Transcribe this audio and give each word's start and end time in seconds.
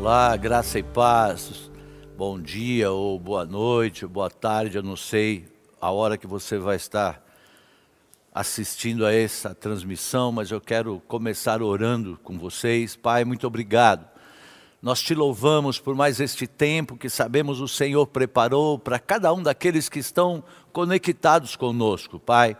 Olá, 0.00 0.34
graça 0.34 0.78
e 0.78 0.82
paz. 0.82 1.70
Bom 2.16 2.40
dia, 2.40 2.90
ou 2.90 3.18
boa 3.18 3.44
noite, 3.44 4.06
boa 4.06 4.30
tarde, 4.30 4.78
eu 4.78 4.82
não 4.82 4.96
sei 4.96 5.44
a 5.78 5.90
hora 5.90 6.16
que 6.16 6.26
você 6.26 6.56
vai 6.56 6.76
estar 6.76 7.22
assistindo 8.32 9.04
a 9.04 9.12
essa 9.12 9.54
transmissão, 9.54 10.32
mas 10.32 10.50
eu 10.50 10.58
quero 10.58 11.02
começar 11.06 11.60
orando 11.60 12.18
com 12.24 12.38
vocês. 12.38 12.96
Pai, 12.96 13.26
muito 13.26 13.46
obrigado. 13.46 14.08
Nós 14.80 15.02
te 15.02 15.14
louvamos 15.14 15.78
por 15.78 15.94
mais 15.94 16.18
este 16.18 16.46
tempo 16.46 16.96
que 16.96 17.10
sabemos 17.10 17.60
o 17.60 17.68
Senhor 17.68 18.06
preparou 18.06 18.78
para 18.78 18.98
cada 18.98 19.30
um 19.34 19.42
daqueles 19.42 19.90
que 19.90 19.98
estão 19.98 20.42
conectados 20.72 21.56
conosco, 21.56 22.18
Pai. 22.18 22.56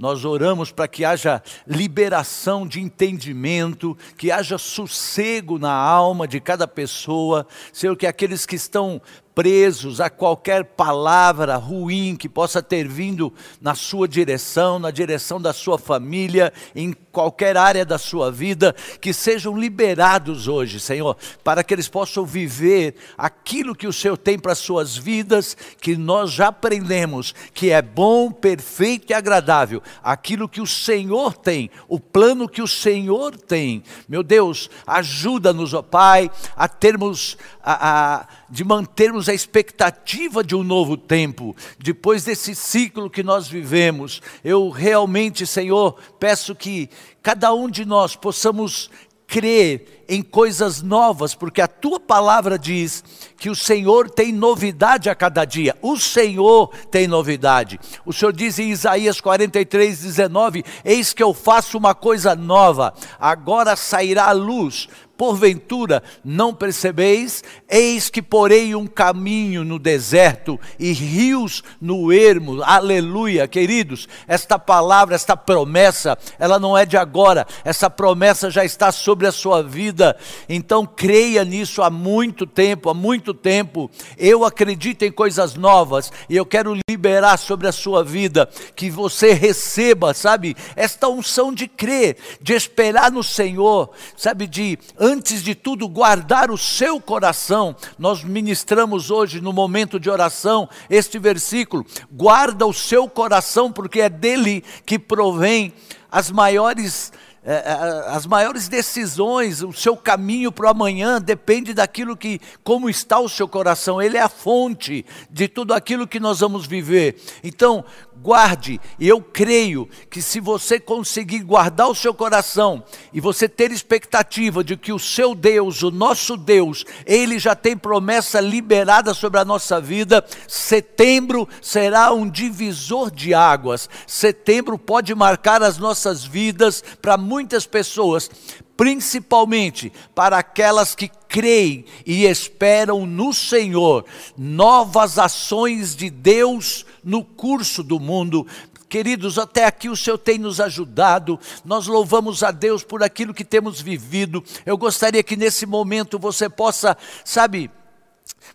Nós 0.00 0.24
oramos 0.24 0.72
para 0.72 0.88
que 0.88 1.04
haja 1.04 1.42
liberação 1.66 2.66
de 2.66 2.80
entendimento, 2.80 3.94
que 4.16 4.32
haja 4.32 4.56
sossego 4.56 5.58
na 5.58 5.74
alma 5.74 6.26
de 6.26 6.40
cada 6.40 6.66
pessoa, 6.66 7.46
Senhor, 7.70 7.94
que 7.94 8.06
aqueles 8.06 8.46
que 8.46 8.56
estão 8.56 9.02
presos 9.34 10.00
a 10.00 10.10
qualquer 10.10 10.64
palavra 10.64 11.56
ruim 11.56 12.16
que 12.16 12.28
possa 12.28 12.62
ter 12.62 12.86
vindo 12.88 13.32
na 13.60 13.74
sua 13.74 14.08
direção, 14.08 14.78
na 14.78 14.90
direção 14.90 15.40
da 15.40 15.52
sua 15.52 15.78
família, 15.78 16.52
em 16.74 16.92
qualquer 17.12 17.56
área 17.56 17.84
da 17.84 17.98
sua 17.98 18.30
vida, 18.30 18.74
que 19.00 19.12
sejam 19.12 19.56
liberados 19.56 20.48
hoje, 20.48 20.80
Senhor, 20.80 21.16
para 21.42 21.62
que 21.62 21.74
eles 21.74 21.88
possam 21.88 22.24
viver 22.24 22.94
aquilo 23.16 23.74
que 23.74 23.86
o 23.86 23.92
Senhor 23.92 24.16
tem 24.16 24.38
para 24.38 24.52
as 24.52 24.58
suas 24.58 24.96
vidas, 24.96 25.56
que 25.80 25.96
nós 25.96 26.30
já 26.30 26.48
aprendemos 26.48 27.34
que 27.52 27.70
é 27.70 27.82
bom, 27.82 28.30
perfeito 28.30 29.10
e 29.10 29.14
agradável, 29.14 29.82
aquilo 30.02 30.48
que 30.48 30.60
o 30.60 30.66
Senhor 30.66 31.36
tem, 31.36 31.70
o 31.88 31.98
plano 31.98 32.48
que 32.48 32.62
o 32.62 32.68
Senhor 32.68 33.36
tem. 33.36 33.82
Meu 34.08 34.22
Deus, 34.22 34.70
ajuda-nos, 34.86 35.74
ó 35.74 35.82
Pai, 35.82 36.30
a 36.56 36.68
termos 36.68 37.36
a, 37.62 38.18
a 38.18 38.26
de 38.50 38.64
mantermos 38.64 39.28
a 39.28 39.34
expectativa 39.34 40.42
de 40.42 40.56
um 40.56 40.62
novo 40.62 40.96
tempo, 40.96 41.54
depois 41.78 42.24
desse 42.24 42.54
ciclo 42.54 43.08
que 43.08 43.22
nós 43.22 43.46
vivemos. 43.46 44.20
Eu 44.42 44.68
realmente, 44.68 45.46
Senhor, 45.46 45.96
peço 46.18 46.54
que 46.54 46.90
cada 47.22 47.54
um 47.54 47.70
de 47.70 47.84
nós 47.84 48.16
possamos 48.16 48.90
crer 49.30 50.04
em 50.08 50.22
coisas 50.22 50.82
novas, 50.82 51.36
porque 51.36 51.60
a 51.60 51.68
tua 51.68 52.00
palavra 52.00 52.58
diz 52.58 53.04
que 53.36 53.48
o 53.48 53.54
Senhor 53.54 54.10
tem 54.10 54.32
novidade 54.32 55.08
a 55.08 55.14
cada 55.14 55.44
dia. 55.44 55.76
O 55.80 55.96
Senhor 55.96 56.68
tem 56.90 57.06
novidade. 57.06 57.78
O 58.04 58.12
Senhor 58.12 58.32
diz 58.32 58.58
em 58.58 58.70
Isaías 58.72 59.20
43, 59.20 60.00
19: 60.00 60.64
Eis 60.84 61.14
que 61.14 61.22
eu 61.22 61.32
faço 61.32 61.78
uma 61.78 61.94
coisa 61.94 62.34
nova, 62.34 62.92
agora 63.20 63.76
sairá 63.76 64.26
a 64.26 64.32
luz 64.32 64.88
porventura 65.20 66.02
não 66.24 66.54
percebeis? 66.54 67.44
Eis 67.68 68.08
que 68.08 68.22
porei 68.22 68.74
um 68.74 68.86
caminho 68.86 69.62
no 69.62 69.78
deserto 69.78 70.58
e 70.78 70.92
rios 70.92 71.62
no 71.78 72.10
ermo. 72.10 72.62
Aleluia, 72.62 73.46
queridos. 73.46 74.08
Esta 74.26 74.58
palavra, 74.58 75.14
esta 75.14 75.36
promessa, 75.36 76.16
ela 76.38 76.58
não 76.58 76.76
é 76.76 76.86
de 76.86 76.96
agora. 76.96 77.46
Essa 77.66 77.90
promessa 77.90 78.50
já 78.50 78.64
está 78.64 78.90
sobre 78.90 79.26
a 79.26 79.32
sua 79.32 79.62
vida. 79.62 80.16
Então 80.48 80.86
creia 80.86 81.44
nisso 81.44 81.82
há 81.82 81.90
muito 81.90 82.46
tempo, 82.46 82.88
há 82.88 82.94
muito 82.94 83.34
tempo. 83.34 83.90
Eu 84.16 84.42
acredito 84.42 85.02
em 85.02 85.12
coisas 85.12 85.54
novas 85.54 86.10
e 86.30 86.36
eu 86.36 86.46
quero 86.46 86.74
liberar 86.88 87.36
sobre 87.36 87.68
a 87.68 87.72
sua 87.72 88.02
vida 88.02 88.48
que 88.74 88.88
você 88.88 89.34
receba, 89.34 90.14
sabe, 90.14 90.56
esta 90.74 91.10
unção 91.10 91.52
de 91.52 91.68
crer, 91.68 92.16
de 92.40 92.54
esperar 92.54 93.12
no 93.12 93.22
Senhor, 93.22 93.90
sabe, 94.16 94.46
de 94.46 94.78
antes 95.10 95.42
de 95.42 95.54
tudo, 95.54 95.88
guardar 95.88 96.50
o 96.50 96.56
seu 96.56 97.00
coração. 97.00 97.74
Nós 97.98 98.22
ministramos 98.22 99.10
hoje, 99.10 99.40
no 99.40 99.52
momento 99.52 99.98
de 99.98 100.08
oração, 100.08 100.68
este 100.88 101.18
versículo: 101.18 101.84
guarda 102.10 102.66
o 102.66 102.72
seu 102.72 103.08
coração, 103.08 103.72
porque 103.72 104.00
é 104.00 104.08
dele 104.08 104.62
que 104.86 104.98
provém 104.98 105.72
as 106.10 106.30
maiores 106.30 107.12
é, 107.42 107.54
é, 107.54 108.10
as 108.10 108.26
maiores 108.26 108.68
decisões, 108.68 109.62
o 109.62 109.72
seu 109.72 109.96
caminho 109.96 110.52
para 110.52 110.66
o 110.66 110.68
amanhã 110.68 111.18
depende 111.18 111.72
daquilo 111.72 112.14
que, 112.14 112.38
como 112.62 112.90
está 112.90 113.18
o 113.18 113.30
seu 113.30 113.48
coração, 113.48 114.00
ele 114.00 114.18
é 114.18 114.20
a 114.20 114.28
fonte 114.28 115.06
de 115.30 115.48
tudo 115.48 115.72
aquilo 115.72 116.06
que 116.06 116.20
nós 116.20 116.40
vamos 116.40 116.66
viver. 116.66 117.16
Então, 117.42 117.82
guarde, 118.22 118.80
e 118.98 119.08
eu 119.08 119.20
creio 119.20 119.88
que 120.10 120.20
se 120.20 120.40
você 120.40 120.78
conseguir 120.78 121.40
guardar 121.40 121.88
o 121.88 121.94
seu 121.94 122.12
coração 122.12 122.84
e 123.12 123.20
você 123.20 123.48
ter 123.48 123.70
expectativa 123.70 124.62
de 124.62 124.76
que 124.76 124.92
o 124.92 124.98
seu 124.98 125.34
Deus, 125.34 125.82
o 125.82 125.90
nosso 125.90 126.36
Deus, 126.36 126.84
ele 127.06 127.38
já 127.38 127.54
tem 127.54 127.76
promessa 127.76 128.40
liberada 128.40 129.14
sobre 129.14 129.40
a 129.40 129.44
nossa 129.44 129.80
vida, 129.80 130.24
setembro 130.46 131.48
será 131.62 132.12
um 132.12 132.28
divisor 132.28 133.10
de 133.10 133.32
águas. 133.32 133.88
Setembro 134.06 134.78
pode 134.78 135.14
marcar 135.14 135.62
as 135.62 135.78
nossas 135.78 136.24
vidas 136.24 136.84
para 137.00 137.16
muitas 137.16 137.66
pessoas, 137.66 138.30
principalmente 138.80 139.92
para 140.14 140.38
aquelas 140.38 140.94
que 140.94 141.06
creem 141.28 141.84
e 142.06 142.24
esperam 142.24 143.04
no 143.04 143.30
Senhor, 143.34 144.06
novas 144.38 145.18
ações 145.18 145.94
de 145.94 146.08
Deus 146.08 146.86
no 147.04 147.22
curso 147.22 147.82
do 147.82 148.00
mundo. 148.00 148.46
Queridos, 148.88 149.36
até 149.36 149.66
aqui 149.66 149.90
o 149.90 149.96
Senhor 149.96 150.16
tem 150.16 150.38
nos 150.38 150.62
ajudado, 150.62 151.38
nós 151.62 151.86
louvamos 151.86 152.42
a 152.42 152.50
Deus 152.50 152.82
por 152.82 153.02
aquilo 153.02 153.34
que 153.34 153.44
temos 153.44 153.82
vivido. 153.82 154.42
Eu 154.64 154.78
gostaria 154.78 155.22
que 155.22 155.36
nesse 155.36 155.66
momento 155.66 156.18
você 156.18 156.48
possa, 156.48 156.96
sabe, 157.22 157.70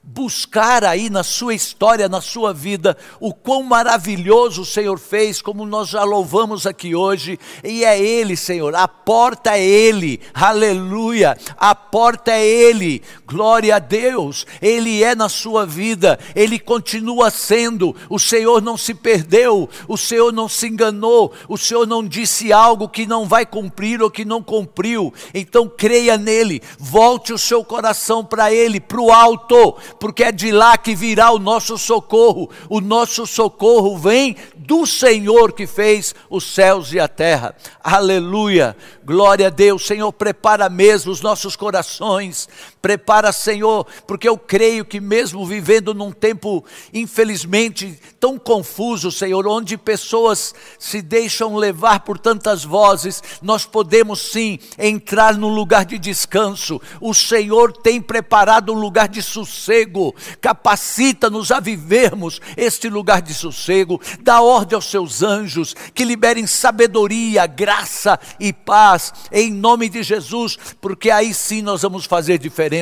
buscar 0.04 0.84
aí 0.84 1.10
na 1.10 1.24
sua 1.24 1.54
história, 1.54 2.08
na 2.08 2.22
sua 2.22 2.54
vida, 2.54 2.96
o 3.20 3.34
quão 3.34 3.64
maravilhoso 3.64 4.62
o 4.62 4.66
Senhor 4.66 5.00
fez, 5.00 5.42
como 5.42 5.66
nós 5.66 5.90
já 5.90 6.04
louvamos 6.04 6.68
aqui 6.68 6.96
hoje, 6.96 7.40
e 7.64 7.84
é 7.84 8.00
Ele, 8.00 8.38
Senhor, 8.38 8.76
a 8.76 8.88
porta 8.88 9.58
é 9.58 9.66
Ele, 9.66 10.20
aleluia, 10.34 11.38
a 11.58 11.74
porta 11.74 12.32
é 12.32 12.46
Ele, 12.46 13.02
glória 13.26 13.76
a 13.76 13.80
Deus, 13.80 14.46
Ele 14.62 15.04
é 15.04 15.16
na 15.16 15.28
sua 15.28 15.66
vida, 15.66 16.20
Ele 16.36 16.60
continua 16.60 17.32
sendo, 17.32 17.96
o 18.10 18.20
Senhor 18.20 18.62
não 18.62 18.78
se 18.78 18.94
perdeu, 18.94 19.68
o 19.88 19.98
Senhor 19.98 20.32
não 20.32 20.48
se 20.48 20.68
enganou, 20.68 21.34
o 21.50 21.58
Senhor 21.58 21.88
não 21.88 22.08
disse 22.08 22.54
algo 22.54 22.88
que 22.88 23.08
não 23.08 23.26
vai 23.26 23.46
cumprir 23.46 24.02
ou 24.02 24.12
que 24.12 24.24
não 24.24 24.42
cumpriu, 24.42 25.14
então 25.34 25.68
creia 25.68 26.16
nele, 26.16 26.62
volte 26.78 27.34
o 27.34 27.38
seu 27.38 27.64
coração 27.64 28.24
para 28.24 28.54
Ele, 28.54 28.80
para 28.80 29.02
o 29.02 29.12
alto, 29.12 29.65
porque 30.00 30.24
é 30.24 30.32
de 30.32 30.52
lá 30.52 30.78
que 30.78 30.96
virá 30.96 31.32
o 31.32 31.40
nosso 31.40 31.78
socorro. 31.78 32.50
O 32.70 32.82
nosso 32.82 33.26
socorro 33.26 33.98
vem 33.98 34.36
do 34.56 34.86
Senhor 34.86 35.54
que 35.54 35.68
fez 35.68 36.16
os 36.30 36.44
céus 36.44 36.92
e 36.94 37.00
a 37.00 37.08
terra. 37.08 37.56
Aleluia. 37.84 38.76
Glória 39.06 39.48
a 39.48 39.50
Deus. 39.50 39.86
Senhor, 39.86 40.12
prepara 40.12 40.70
mesmo 40.70 41.12
os 41.12 41.22
nossos 41.22 41.56
corações. 41.56 42.50
Prepara, 42.86 43.32
Senhor, 43.32 43.88
porque 44.06 44.30
eu 44.30 44.38
creio 44.38 44.86
que 44.86 45.00
mesmo 45.02 45.44
vivendo 45.44 45.92
num 45.92 46.12
tempo, 46.12 46.64
infelizmente, 46.94 48.00
tão 48.20 48.38
confuso, 48.38 49.12
Senhor, 49.12 49.48
onde 49.48 49.76
pessoas 49.76 50.54
se 50.78 51.02
deixam 51.02 51.56
levar 51.56 52.02
por 52.02 52.20
tantas 52.20 52.64
vozes, 52.64 53.24
nós 53.42 53.66
podemos 53.66 54.22
sim 54.22 54.60
entrar 54.78 55.36
num 55.36 55.52
lugar 55.52 55.84
de 55.84 55.98
descanso. 55.98 56.80
O 57.02 57.12
Senhor 57.12 57.72
tem 57.72 58.00
preparado 58.00 58.72
um 58.72 58.78
lugar 58.78 59.08
de 59.08 59.24
sossego. 59.24 60.14
Capacita-nos 60.40 61.52
a 61.52 61.60
vivermos 61.60 62.40
este 62.56 62.88
lugar 62.88 63.20
de 63.20 63.34
sossego. 63.34 64.00
Dá 64.22 64.42
ordem 64.42 64.76
aos 64.76 64.92
seus 64.92 65.24
anjos 65.24 65.76
que 65.96 66.06
liberem 66.06 66.46
sabedoria, 66.46 67.48
graça 67.48 68.20
e 68.40 68.54
paz 68.54 69.12
em 69.32 69.52
nome 69.52 69.90
de 69.90 70.04
Jesus, 70.04 70.56
porque 70.80 71.10
aí 71.10 71.34
sim 71.34 71.64
nós 71.64 71.82
vamos 71.82 72.06
fazer 72.06 72.38
diferença. 72.38 72.75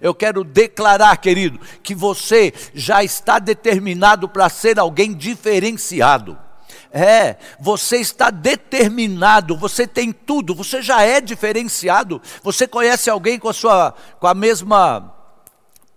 Eu 0.00 0.14
quero 0.14 0.44
declarar, 0.44 1.16
querido, 1.16 1.60
que 1.82 1.94
você 1.94 2.52
já 2.74 3.02
está 3.02 3.38
determinado 3.38 4.28
para 4.28 4.48
ser 4.48 4.78
alguém 4.78 5.14
diferenciado. 5.14 6.38
É, 6.92 7.36
você 7.60 7.98
está 7.98 8.30
determinado, 8.30 9.56
você 9.56 9.86
tem 9.86 10.12
tudo, 10.12 10.54
você 10.54 10.82
já 10.82 11.02
é 11.02 11.20
diferenciado. 11.20 12.20
Você 12.42 12.66
conhece 12.66 13.08
alguém 13.08 13.38
com 13.38 13.48
a 13.48 13.52
sua 13.52 13.94
com 14.18 14.26
a 14.26 14.34
mesma 14.34 15.19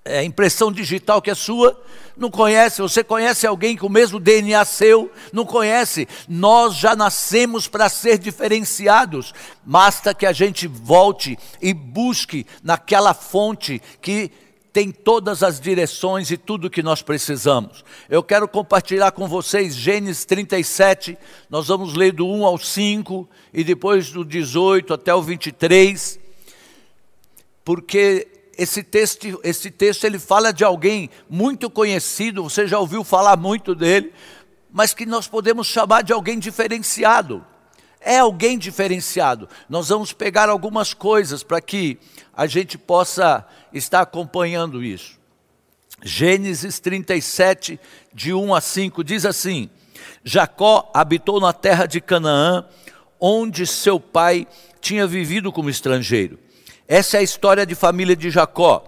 é, 0.06 0.24
impressão 0.24 0.72
digital 0.72 1.22
que 1.22 1.32
é 1.32 1.36
sua? 1.36 1.82
Não 2.18 2.30
conhece? 2.30 2.82
Você 2.82 3.04
conhece 3.04 3.48
alguém 3.48 3.78
com 3.78 3.88
o 3.88 3.90
mesmo 3.90 4.20
DNA 4.20 4.64
seu? 4.66 5.12
Não 5.32 5.46
conhece? 5.46 6.08
Nós 6.28 6.76
já 6.76 6.96
nascemos 6.96 7.68
para 7.68 7.88
ser 7.90 8.18
diferenciados. 8.18 9.34
Basta 9.64 10.14
que 10.14 10.26
a 10.26 10.34
gente 10.34 10.68
volte 10.68 11.38
e 11.62 11.74
busque 11.74 12.46
naquela 12.62 13.14
fonte 13.14 13.82
que 14.02 14.30
tem 14.74 14.92
todas 14.92 15.44
as 15.44 15.60
direções 15.60 16.32
e 16.32 16.38
tudo 16.38 16.70
que 16.70 16.82
nós 16.82 17.02
precisamos. 17.02 17.86
Eu 18.10 18.24
quero 18.24 18.48
compartilhar 18.48 19.12
com 19.12 19.28
vocês 19.28 19.76
Gênesis 19.76 20.26
37, 20.26 21.16
nós 21.48 21.68
vamos 21.68 21.94
ler 21.94 22.12
do 22.12 22.28
1 22.28 22.44
ao 22.44 22.58
5 22.58 23.30
e 23.54 23.64
depois 23.64 24.10
do 24.10 24.26
18 24.26 24.96
até 24.96 25.14
o 25.14 25.22
23, 25.22 26.20
porque 27.64 28.33
esse 28.58 28.84
texto, 28.84 29.40
esse 29.44 29.72
texto 29.72 30.04
ele 30.06 30.20
fala 30.20 30.52
de 30.52 30.64
alguém 30.64 31.10
muito 31.30 31.70
conhecido, 31.70 32.44
você 32.44 32.68
já 32.68 32.80
ouviu 32.80 33.04
falar 33.04 33.38
muito 33.38 33.74
dele, 33.74 34.14
mas 34.72 34.94
que 34.94 35.06
nós 35.06 35.28
podemos 35.28 35.68
chamar 35.68 36.04
de 36.04 36.14
alguém 36.14 36.40
diferenciado. 36.40 37.46
É 38.00 38.20
alguém 38.20 38.58
diferenciado. 38.58 39.48
Nós 39.70 39.90
vamos 39.90 40.12
pegar 40.12 40.50
algumas 40.50 40.94
coisas 40.94 41.42
para 41.42 41.62
que 41.62 41.98
a 42.36 42.46
gente 42.48 42.78
possa 42.78 43.46
estar 43.72 44.02
acompanhando 44.02 44.84
isso. 44.84 45.18
Gênesis 46.02 46.80
37, 46.80 47.80
de 48.14 48.34
1 48.34 48.54
a 48.54 48.60
5, 48.60 49.04
diz 49.04 49.26
assim: 49.26 49.70
Jacó 50.24 50.92
habitou 50.94 51.40
na 51.40 51.54
terra 51.54 51.86
de 51.86 52.02
Canaã, 52.02 52.66
onde 53.20 53.66
seu 53.66 54.00
pai 54.00 54.46
tinha 54.82 55.08
vivido 55.08 55.50
como 55.50 55.70
estrangeiro. 55.70 56.38
Essa 56.88 57.18
é 57.18 57.20
a 57.22 57.24
história 57.24 57.66
de 57.66 57.76
família 57.76 58.16
de 58.16 58.30
Jacó. 58.30 58.84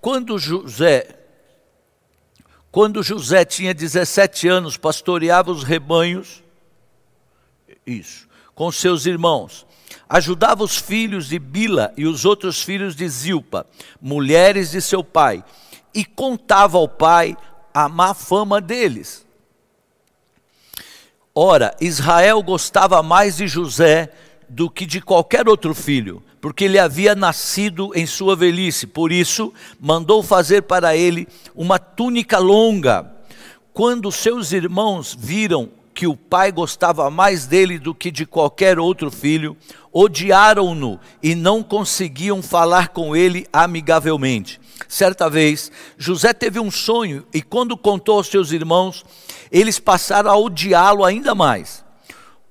Quando 0.00 0.38
José, 0.38 1.16
quando 2.70 3.02
José 3.02 3.44
tinha 3.44 3.74
17 3.74 4.48
anos, 4.48 4.76
pastoreava 4.76 5.50
os 5.50 5.62
rebanhos, 5.62 6.42
isso, 7.86 8.28
com 8.54 8.70
seus 8.70 9.06
irmãos. 9.06 9.66
Ajudava 10.08 10.64
os 10.64 10.76
filhos 10.76 11.28
de 11.28 11.38
Bila 11.38 11.92
e 11.96 12.06
os 12.06 12.24
outros 12.24 12.62
filhos 12.62 12.94
de 12.96 13.08
Zilpa, 13.08 13.66
mulheres 14.00 14.70
de 14.70 14.80
seu 14.80 15.04
pai, 15.04 15.44
e 15.94 16.04
contava 16.04 16.78
ao 16.78 16.88
pai 16.88 17.36
a 17.72 17.88
má 17.88 18.14
fama 18.14 18.60
deles. 18.60 19.26
Ora, 21.34 21.76
Israel 21.80 22.42
gostava 22.42 23.02
mais 23.02 23.36
de 23.36 23.46
José 23.46 24.12
do 24.48 24.68
que 24.68 24.84
de 24.84 25.00
qualquer 25.00 25.48
outro 25.48 25.74
filho, 25.74 26.22
porque 26.40 26.64
ele 26.64 26.78
havia 26.78 27.14
nascido 27.14 27.90
em 27.94 28.06
sua 28.06 28.34
velhice. 28.34 28.86
Por 28.86 29.12
isso, 29.12 29.52
mandou 29.78 30.22
fazer 30.22 30.62
para 30.62 30.96
ele 30.96 31.28
uma 31.54 31.78
túnica 31.78 32.38
longa. 32.38 33.12
Quando 33.72 34.10
seus 34.10 34.52
irmãos 34.52 35.16
viram 35.18 35.70
que 35.92 36.06
o 36.06 36.16
pai 36.16 36.50
gostava 36.50 37.10
mais 37.10 37.46
dele 37.46 37.78
do 37.78 37.94
que 37.94 38.10
de 38.10 38.24
qualquer 38.24 38.78
outro 38.78 39.10
filho, 39.10 39.56
odiaram-no 39.92 40.98
e 41.22 41.34
não 41.34 41.62
conseguiam 41.62 42.42
falar 42.42 42.88
com 42.88 43.14
ele 43.14 43.46
amigavelmente. 43.52 44.60
Certa 44.88 45.28
vez, 45.28 45.70
José 45.98 46.32
teve 46.32 46.58
um 46.58 46.70
sonho 46.70 47.26
e, 47.34 47.42
quando 47.42 47.76
contou 47.76 48.16
aos 48.16 48.28
seus 48.28 48.50
irmãos, 48.50 49.04
eles 49.52 49.78
passaram 49.78 50.30
a 50.30 50.36
odiá-lo 50.36 51.04
ainda 51.04 51.34
mais. 51.34 51.84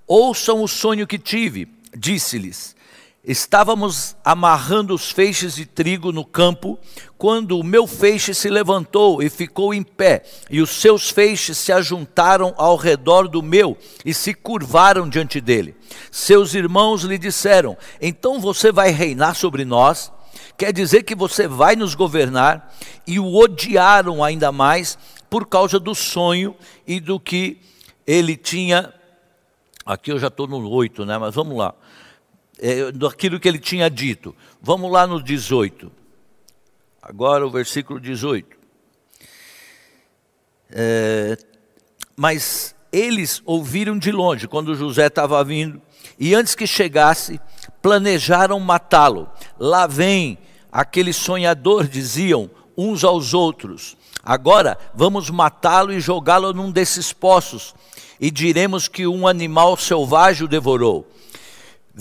Ouçam 0.06 0.62
o 0.62 0.68
sonho 0.68 1.08
que 1.08 1.18
tive, 1.18 1.68
disse-lhes. 1.98 2.76
Estávamos 3.24 4.16
amarrando 4.24 4.94
os 4.94 5.12
feixes 5.12 5.56
de 5.56 5.66
trigo 5.66 6.10
no 6.12 6.24
campo, 6.24 6.80
quando 7.18 7.60
o 7.60 7.64
meu 7.64 7.86
feixe 7.86 8.34
se 8.34 8.50
levantou 8.50 9.22
e 9.22 9.30
ficou 9.30 9.74
em 9.74 9.84
pé, 9.84 10.24
e 10.50 10.62
os 10.62 10.70
seus 10.70 11.10
feixes 11.10 11.58
se 11.58 11.74
ajuntaram 11.74 12.54
ao 12.58 12.78
redor 12.78 13.28
do 13.28 13.44
meu 13.44 13.78
e 14.06 14.14
se 14.14 14.34
curvaram 14.34 15.10
diante 15.10 15.42
dele. 15.42 15.76
Seus 16.10 16.54
irmãos 16.54 17.04
lhe 17.04 17.18
disseram: 17.18 17.78
Então 18.02 18.40
você 18.40 18.72
vai 18.72 18.90
reinar 18.92 19.36
sobre 19.36 19.66
nós? 19.66 20.14
Quer 20.58 20.72
dizer 20.72 21.04
que 21.04 21.14
você 21.14 21.46
vai 21.46 21.76
nos 21.76 21.96
governar? 21.96 22.74
E 23.06 23.20
o 23.20 23.36
odiaram 23.36 24.24
ainda 24.24 24.50
mais 24.50 24.98
por 25.30 25.46
causa 25.46 25.78
do 25.78 25.94
sonho 25.94 26.56
e 26.88 27.02
do 27.02 27.20
que 27.20 27.60
ele 28.08 28.38
tinha. 28.38 28.94
Aqui 29.86 30.10
eu 30.10 30.20
já 30.20 30.28
estou 30.28 30.48
no 30.48 30.70
8, 30.70 31.06
né? 31.06 31.18
Mas 31.18 31.36
vamos 31.36 31.58
lá 31.58 31.74
é, 32.60 32.92
daquilo 32.92 33.40
que 33.40 33.48
ele 33.48 33.60
tinha 33.60 33.90
dito. 33.90 34.36
Vamos 34.62 34.92
lá 34.92 35.08
no 35.08 35.22
18. 35.22 35.92
Agora 37.02 37.46
o 37.46 37.50
versículo 37.50 38.00
18. 38.00 38.58
É, 40.72 41.38
mas 42.16 42.76
eles 42.92 43.42
ouviram 43.46 43.98
de 43.98 44.12
longe 44.12 44.48
quando 44.48 44.76
José 44.76 45.08
estava 45.08 45.44
vindo, 45.44 45.82
e 46.20 46.36
antes 46.36 46.54
que 46.54 46.68
chegasse, 46.68 47.40
planejaram 47.82 48.60
matá-lo. 48.60 49.30
Lá 49.58 49.88
vem 49.88 50.38
aquele 50.72 51.14
sonhador, 51.14 51.88
diziam 51.88 52.50
uns 52.78 53.04
aos 53.04 53.34
outros. 53.34 53.98
Agora 54.24 54.78
vamos 54.94 55.30
matá-lo 55.30 55.94
e 55.94 56.00
jogá-lo 56.00 56.54
num 56.54 56.72
desses 56.72 57.14
poços, 57.14 57.74
e 58.20 58.30
diremos 58.30 58.88
que 58.88 59.08
um 59.08 59.26
animal 59.26 59.78
selvagem 59.78 60.44
o 60.46 60.48
devorou. 60.48 61.08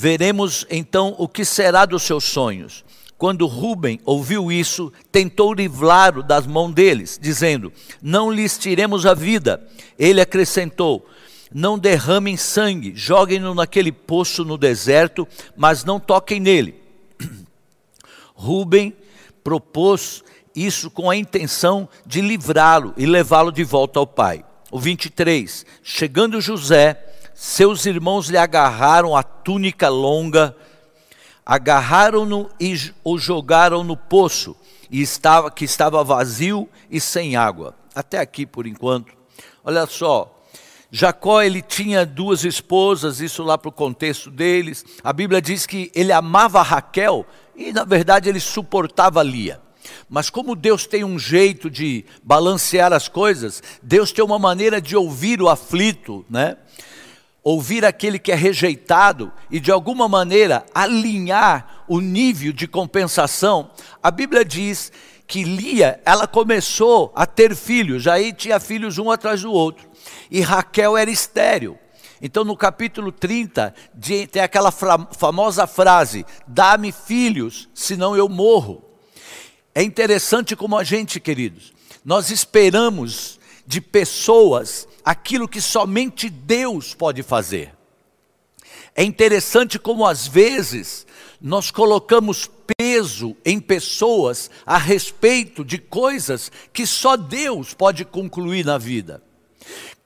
Veremos 0.01 0.65
então 0.71 1.17
o 1.19 1.27
que 1.27 1.45
será 1.45 1.85
dos 1.85 2.05
seus 2.05 2.23
sonhos. 2.23 2.85
Quando 3.19 3.49
Rubem 3.49 3.99
ouviu 4.05 4.53
isso, 4.53 4.93
tentou 5.11 5.53
livrá-lo 5.53 6.23
das 6.23 6.47
mãos 6.47 6.73
deles, 6.73 7.19
dizendo: 7.21 7.73
Não 8.01 8.31
lhes 8.31 8.57
tiremos 8.57 9.05
a 9.05 9.13
vida. 9.13 9.61
Ele 9.99 10.21
acrescentou: 10.21 11.05
Não 11.53 11.77
derramem 11.77 12.37
sangue, 12.37 12.93
joguem-no 12.95 13.57
naquele 13.57 13.91
poço 13.91 14.45
no 14.45 14.57
deserto, 14.57 15.27
mas 15.57 15.83
não 15.83 15.99
toquem 15.99 16.39
nele. 16.39 16.81
Rubem 18.37 18.97
propôs 19.43 20.23
isso 20.55 20.93
com 20.93 21.11
a 21.11 21.17
intenção 21.17 21.89
de 22.07 22.21
livrá-lo 22.21 22.95
e 22.97 23.05
levá-lo 23.05 23.51
de 23.51 23.65
volta 23.65 23.99
ao 23.99 24.07
pai. 24.07 24.45
O 24.71 24.79
23: 24.79 25.67
Chegando 25.83 26.41
José, 26.41 27.05
seus 27.41 27.87
irmãos 27.87 28.29
lhe 28.29 28.37
agarraram 28.37 29.15
a 29.15 29.23
túnica 29.23 29.89
longa, 29.89 30.57
agarraram-no 31.47 32.51
e 32.59 32.77
o 33.05 33.17
jogaram 33.17 33.85
no 33.85 33.97
poço, 33.97 34.57
e 34.91 35.01
estava, 35.01 35.49
que 35.49 35.65
estava 35.65 36.03
vazio 36.03 36.69
e 36.91 37.01
sem 37.01 37.37
água. 37.37 37.77
Até 37.95 38.19
aqui 38.19 38.45
por 38.45 38.67
enquanto. 38.67 39.15
Olha 39.63 39.87
só, 39.87 40.43
Jacó 40.91 41.41
ele 41.41 41.63
tinha 41.63 42.05
duas 42.05 42.43
esposas, 42.43 43.21
isso 43.21 43.45
lá 43.45 43.57
para 43.57 43.69
o 43.69 43.73
contexto 43.73 44.33
deles. 44.33 44.85
A 45.05 45.13
Bíblia 45.13 45.41
diz 45.41 45.65
que 45.65 45.93
ele 45.95 46.11
amava 46.11 46.61
Raquel 46.61 47.25
e 47.55 47.73
na 47.73 47.85
verdade 47.85 48.29
ele 48.29 48.41
suportava 48.41 49.23
Lia. 49.23 49.61
Mas 50.11 50.29
como 50.29 50.57
Deus 50.57 50.89
tem 50.89 51.05
um 51.05 51.21
jeito 51.21 51.71
de 51.71 52.05
balancear 52.21 52.93
as 52.93 53.07
coisas, 53.07 53.63
Deus 53.81 54.11
tem 54.11 54.25
uma 54.25 54.41
maneira 54.41 54.81
de 54.81 54.97
ouvir 54.97 55.41
o 55.41 55.49
aflito, 55.49 56.27
né? 56.29 56.57
Ouvir 57.51 57.83
aquele 57.83 58.19
que 58.19 58.31
é 58.31 58.35
rejeitado 58.35 59.33
e 59.51 59.59
de 59.59 59.73
alguma 59.73 60.07
maneira 60.07 60.67
alinhar 60.75 61.85
o 61.89 61.99
nível 61.99 62.53
de 62.53 62.69
compensação, 62.69 63.71
a 64.03 64.11
Bíblia 64.11 64.45
diz 64.45 64.93
que 65.27 65.45
Lia, 65.45 65.99
ela 66.05 66.27
começou 66.27 67.11
a 67.15 67.25
ter 67.25 67.57
filhos, 67.57 68.07
aí 68.07 68.35
tinha 68.35 68.61
filhos 68.61 68.99
um 68.99 69.11
atrás 69.11 69.41
do 69.41 69.51
outro, 69.51 69.89
e 70.31 70.43
Raquel 70.43 70.95
era 70.95 71.11
estéril. 71.11 71.79
Então, 72.21 72.45
no 72.45 72.57
capítulo 72.57 73.11
30, 73.11 73.75
tem 74.31 74.43
aquela 74.43 74.71
famosa 74.71 75.67
frase: 75.67 76.27
Dá-me 76.47 76.91
filhos, 76.91 77.69
senão 77.73 78.17
eu 78.17 78.29
morro. 78.29 78.83
É 79.73 79.83
interessante 79.83 80.57
como 80.57 80.77
a 80.77 80.83
gente, 80.83 81.21
queridos, 81.21 81.73
nós 82.05 82.31
esperamos 82.31 83.39
de 83.65 83.81
pessoas 83.81 84.88
aquilo 85.09 85.49
que 85.49 85.63
somente 85.63 86.29
Deus 86.29 86.93
pode 86.93 87.23
fazer. 87.23 87.75
É 88.95 89.03
interessante 89.03 89.79
como 89.79 90.05
às 90.05 90.27
vezes 90.29 91.07
nós 91.41 91.71
colocamos 91.71 92.51
peso 92.77 93.35
em 93.43 93.59
pessoas 93.59 94.51
a 94.67 94.77
respeito 94.77 95.65
de 95.65 95.79
coisas 95.79 96.53
que 96.75 96.87
só 96.87 97.17
Deus 97.17 97.73
pode 97.73 98.05
concluir 98.05 98.67
na 98.67 98.77
vida. 98.77 99.23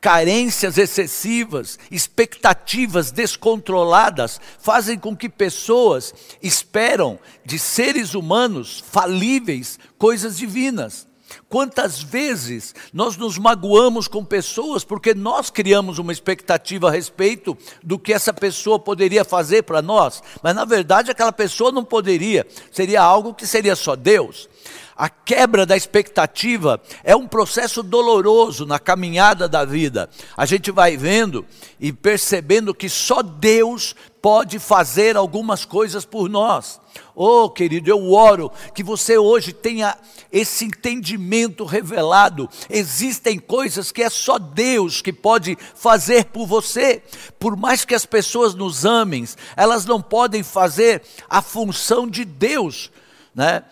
Carências 0.00 0.78
excessivas, 0.78 1.80
expectativas 1.90 3.10
descontroladas 3.10 4.40
fazem 4.60 4.96
com 4.96 5.16
que 5.16 5.28
pessoas 5.28 6.14
esperam 6.40 7.18
de 7.44 7.58
seres 7.58 8.14
humanos 8.14 8.84
falíveis 8.88 9.80
coisas 9.98 10.38
divinas. 10.38 11.08
Quantas 11.48 12.02
vezes 12.02 12.74
nós 12.92 13.16
nos 13.16 13.38
magoamos 13.38 14.08
com 14.08 14.24
pessoas 14.24 14.84
porque 14.84 15.14
nós 15.14 15.50
criamos 15.50 15.98
uma 15.98 16.12
expectativa 16.12 16.88
a 16.88 16.90
respeito 16.90 17.56
do 17.82 17.98
que 17.98 18.12
essa 18.12 18.32
pessoa 18.32 18.78
poderia 18.78 19.24
fazer 19.24 19.62
para 19.62 19.82
nós, 19.82 20.22
mas 20.42 20.54
na 20.54 20.64
verdade 20.64 21.10
aquela 21.10 21.32
pessoa 21.32 21.72
não 21.72 21.84
poderia, 21.84 22.46
seria 22.70 23.02
algo 23.02 23.34
que 23.34 23.46
seria 23.46 23.76
só 23.76 23.94
Deus. 23.96 24.48
A 24.96 25.08
quebra 25.08 25.64
da 25.64 25.76
expectativa 25.76 26.80
é 27.02 27.16
um 27.16 27.26
processo 27.26 27.82
doloroso 27.82 28.66
na 28.66 28.78
caminhada 28.78 29.48
da 29.48 29.64
vida. 29.64 30.08
A 30.36 30.46
gente 30.46 30.70
vai 30.70 30.96
vendo 30.96 31.44
e 31.80 31.92
percebendo 31.92 32.74
que 32.74 32.88
só 32.88 33.22
Deus 33.22 33.94
pode 34.22 34.60
fazer 34.60 35.16
algumas 35.16 35.64
coisas 35.64 36.04
por 36.04 36.28
nós. 36.28 36.80
Oh, 37.14 37.50
querido, 37.50 37.90
eu 37.90 38.12
oro 38.12 38.52
que 38.74 38.82
você 38.82 39.18
hoje 39.18 39.52
tenha 39.52 39.98
esse 40.30 40.64
entendimento 40.64 41.64
revelado. 41.64 42.48
Existem 42.70 43.38
coisas 43.38 43.90
que 43.90 44.02
é 44.02 44.08
só 44.08 44.38
Deus 44.38 45.02
que 45.02 45.12
pode 45.12 45.58
fazer 45.74 46.26
por 46.26 46.46
você. 46.46 47.02
Por 47.38 47.56
mais 47.56 47.84
que 47.84 47.94
as 47.94 48.06
pessoas 48.06 48.54
nos 48.54 48.84
amem, 48.84 49.26
elas 49.56 49.84
não 49.84 50.00
podem 50.00 50.42
fazer 50.42 51.02
a 51.28 51.42
função 51.42 52.06
de 52.08 52.24
Deus, 52.24 52.90
né? 53.34 53.64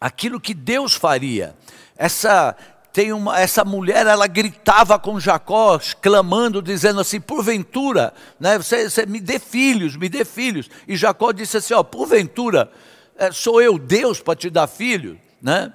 Aquilo 0.00 0.40
que 0.40 0.54
Deus 0.54 0.94
faria. 0.94 1.54
Essa 1.96 2.56
tem 2.96 3.12
uma, 3.12 3.38
essa 3.38 3.62
mulher, 3.62 4.06
ela 4.06 4.26
gritava 4.26 4.98
com 4.98 5.20
Jacó, 5.20 5.78
clamando, 6.00 6.62
dizendo 6.62 6.98
assim: 6.98 7.20
porventura, 7.20 8.14
né, 8.40 8.56
você, 8.56 8.88
você 8.88 9.04
me 9.04 9.20
dê 9.20 9.38
filhos, 9.38 9.96
me 9.96 10.08
dê 10.08 10.24
filhos. 10.24 10.70
E 10.88 10.96
Jacó 10.96 11.30
disse 11.30 11.58
assim: 11.58 11.74
ó, 11.74 11.82
porventura, 11.82 12.72
é, 13.18 13.30
sou 13.30 13.60
eu 13.60 13.78
Deus 13.78 14.20
para 14.20 14.34
te 14.34 14.48
dar 14.48 14.66
filho, 14.66 15.20
né? 15.42 15.72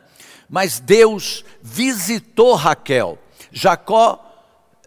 Mas 0.49 0.79
Deus 0.79 1.45
visitou 1.61 2.55
Raquel. 2.55 3.19
Jacó 3.51 4.19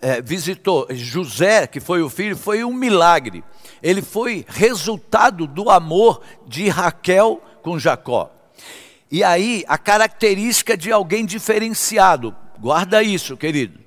é, 0.02 0.20
visitou 0.20 0.88
José, 0.90 1.68
que 1.68 1.78
foi 1.78 2.02
o 2.02 2.10
filho, 2.10 2.36
foi 2.36 2.64
um 2.64 2.74
milagre. 2.74 3.44
Ele 3.80 4.02
foi 4.02 4.44
resultado 4.48 5.46
do 5.46 5.70
amor 5.70 6.20
de 6.48 6.68
Raquel 6.68 7.40
com 7.62 7.78
Jacó. 7.78 8.33
E 9.10 9.22
aí, 9.22 9.64
a 9.68 9.78
característica 9.78 10.76
de 10.76 10.90
alguém 10.90 11.24
diferenciado, 11.24 12.34
guarda 12.58 13.02
isso, 13.02 13.36
querido. 13.36 13.78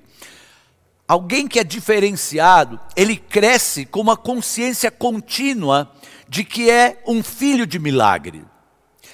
Alguém 1.06 1.48
que 1.48 1.58
é 1.58 1.64
diferenciado, 1.64 2.78
ele 2.94 3.16
cresce 3.16 3.86
com 3.86 4.00
uma 4.00 4.16
consciência 4.16 4.90
contínua 4.90 5.90
de 6.28 6.44
que 6.44 6.70
é 6.70 7.02
um 7.06 7.22
filho 7.22 7.66
de 7.66 7.78
milagre. 7.78 8.44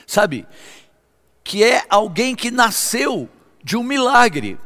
Sabe? 0.06 0.46
Que 1.42 1.62
é 1.62 1.84
alguém 1.88 2.34
que 2.34 2.50
nasceu 2.50 3.28
de 3.62 3.76
um 3.76 3.82
milagre. 3.82 4.58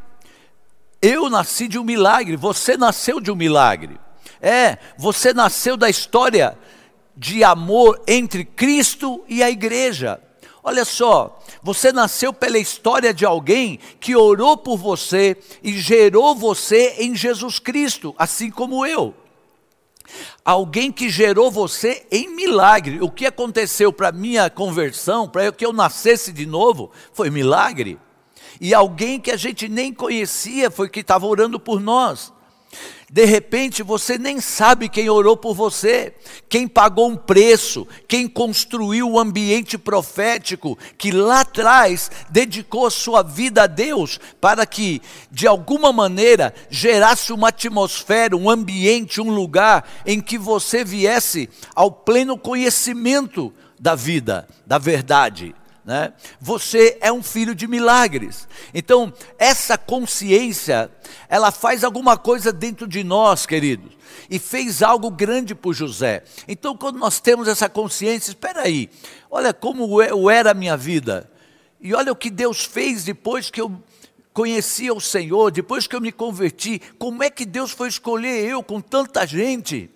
Eu 1.01 1.29
nasci 1.29 1.69
de 1.69 1.79
um 1.79 1.85
milagre, 1.85 2.37
você 2.37 2.77
nasceu 2.77 3.21
de 3.21 3.31
um 3.31 3.37
milagre. 3.37 4.01
É, 4.41 4.79
você 4.97 5.33
nasceu 5.35 5.77
da 5.77 5.91
história 5.91 6.57
de 7.17 7.45
amor 7.45 8.03
entre 8.07 8.45
Cristo 8.45 9.25
e 9.29 9.43
a 9.43 9.51
igreja. 9.51 10.21
Olha 10.69 10.85
só, 10.85 11.41
você 11.63 11.91
nasceu 11.93 12.31
pela 12.31 12.59
história 12.59 13.15
de 13.15 13.25
alguém 13.25 13.79
que 13.99 14.15
orou 14.15 14.55
por 14.55 14.77
você 14.77 15.35
e 15.63 15.73
gerou 15.79 16.35
você 16.35 16.97
em 16.99 17.17
Jesus 17.17 17.59
Cristo, 17.59 18.15
assim 18.19 18.51
como 18.51 18.85
eu. 18.85 19.15
Alguém 20.45 20.93
que 20.93 21.09
gerou 21.09 21.51
você 21.51 22.07
em 22.11 22.29
milagre. 22.37 23.01
O 23.01 23.11
que 23.11 23.25
aconteceu 23.25 23.91
para 23.91 24.13
minha 24.13 24.51
conversão, 24.51 25.27
para 25.27 25.51
que 25.51 25.65
eu 25.65 25.73
nascesse 25.73 26.35
de 26.35 26.45
novo, 26.45 26.91
foi 27.15 27.31
milagre. 27.31 27.99
E 28.61 28.75
alguém 28.75 29.19
que 29.19 29.31
a 29.31 29.39
gente 29.39 29.71
nem 29.71 29.91
conhecia 29.91 30.71
foi 30.71 30.91
que 30.91 31.01
estava 31.01 31.27
orando 31.27 31.59
por 31.59 31.81
nós. 31.81 32.31
De 33.11 33.25
repente 33.25 33.83
você 33.83 34.19
nem 34.19 34.39
sabe 34.39 34.87
quem 34.87 35.09
orou 35.09 35.35
por 35.35 35.55
você, 35.55 36.15
quem 36.47 36.69
pagou 36.69 37.09
um 37.09 37.17
preço, 37.17 37.89
quem 38.07 38.29
construiu 38.29 39.11
o 39.11 39.19
ambiente 39.19 39.79
profético, 39.79 40.77
que 40.99 41.11
lá 41.11 41.41
atrás 41.41 42.11
dedicou 42.29 42.87
a 42.87 42.91
sua 42.91 43.23
vida 43.23 43.63
a 43.63 43.67
Deus 43.67 44.21
para 44.39 44.67
que, 44.67 45.01
de 45.31 45.47
alguma 45.47 45.91
maneira, 45.91 46.55
gerasse 46.69 47.33
uma 47.33 47.49
atmosfera, 47.49 48.37
um 48.37 48.51
ambiente, 48.51 49.23
um 49.23 49.31
lugar 49.31 49.89
em 50.05 50.21
que 50.21 50.37
você 50.37 50.85
viesse 50.85 51.49
ao 51.75 51.91
pleno 51.91 52.37
conhecimento 52.37 53.51
da 53.81 53.95
vida, 53.95 54.47
da 54.67 54.77
verdade. 54.77 55.55
Né? 55.89 56.13
Você 56.39 56.99
é 57.01 57.11
um 57.11 57.23
filho 57.23 57.55
de 57.55 57.67
milagres. 57.67 58.47
Então, 58.75 59.11
essa 59.39 59.79
consciência, 59.79 60.91
ela 61.31 61.51
faz 61.51 61.83
alguma 61.83 62.15
coisa 62.15 62.53
dentro 62.53 62.87
de 62.87 63.03
nós, 63.03 63.47
queridos, 63.47 63.91
e 64.29 64.39
fez 64.39 64.83
algo 64.83 65.11
grande 65.11 65.55
por 65.55 65.73
José. 65.73 66.25
Então, 66.47 66.77
quando 66.77 66.99
nós 66.99 67.21
temos 67.21 67.49
essa 67.49 67.71
consciência, 67.71 68.33
espera 68.33 68.65
aí, 68.65 68.91
olha 69.31 69.55
como 69.55 70.03
eu 70.03 70.29
era 70.29 70.51
a 70.51 70.55
minha 70.55 70.77
vida, 70.77 71.27
e 71.81 71.95
olha 71.95 72.13
o 72.13 72.17
que 72.17 72.29
Deus 72.29 72.67
fez 72.67 73.05
depois 73.05 73.49
que 73.49 73.59
eu 73.59 73.83
conheci 74.35 74.91
o 74.91 75.01
Senhor, 75.01 75.51
depois 75.51 75.87
que 75.87 75.97
eu 75.97 76.03
me 76.03 76.13
converti, 76.13 76.83
como 76.99 77.23
é 77.23 77.31
que 77.31 77.47
Deus 77.47 77.71
foi 77.71 77.89
escolher 77.89 78.45
eu 78.45 78.63
com 78.63 78.79
tanta 78.79 79.27
gente? 79.27 79.91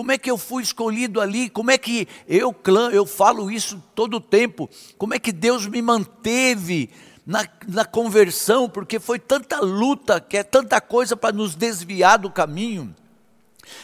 Como 0.00 0.12
é 0.12 0.16
que 0.16 0.30
eu 0.30 0.38
fui 0.38 0.62
escolhido 0.62 1.20
ali? 1.20 1.50
Como 1.50 1.70
é 1.70 1.76
que 1.76 2.08
eu 2.26 2.54
clã, 2.54 2.88
eu 2.90 3.04
falo 3.04 3.50
isso 3.50 3.84
todo 3.94 4.14
o 4.14 4.20
tempo? 4.20 4.66
Como 4.96 5.12
é 5.12 5.18
que 5.18 5.30
Deus 5.30 5.66
me 5.66 5.82
manteve 5.82 6.88
na, 7.26 7.46
na 7.68 7.84
conversão? 7.84 8.66
Porque 8.66 8.98
foi 8.98 9.18
tanta 9.18 9.60
luta, 9.60 10.18
que 10.18 10.38
é 10.38 10.42
tanta 10.42 10.80
coisa 10.80 11.14
para 11.14 11.36
nos 11.36 11.54
desviar 11.54 12.18
do 12.18 12.30
caminho 12.30 12.94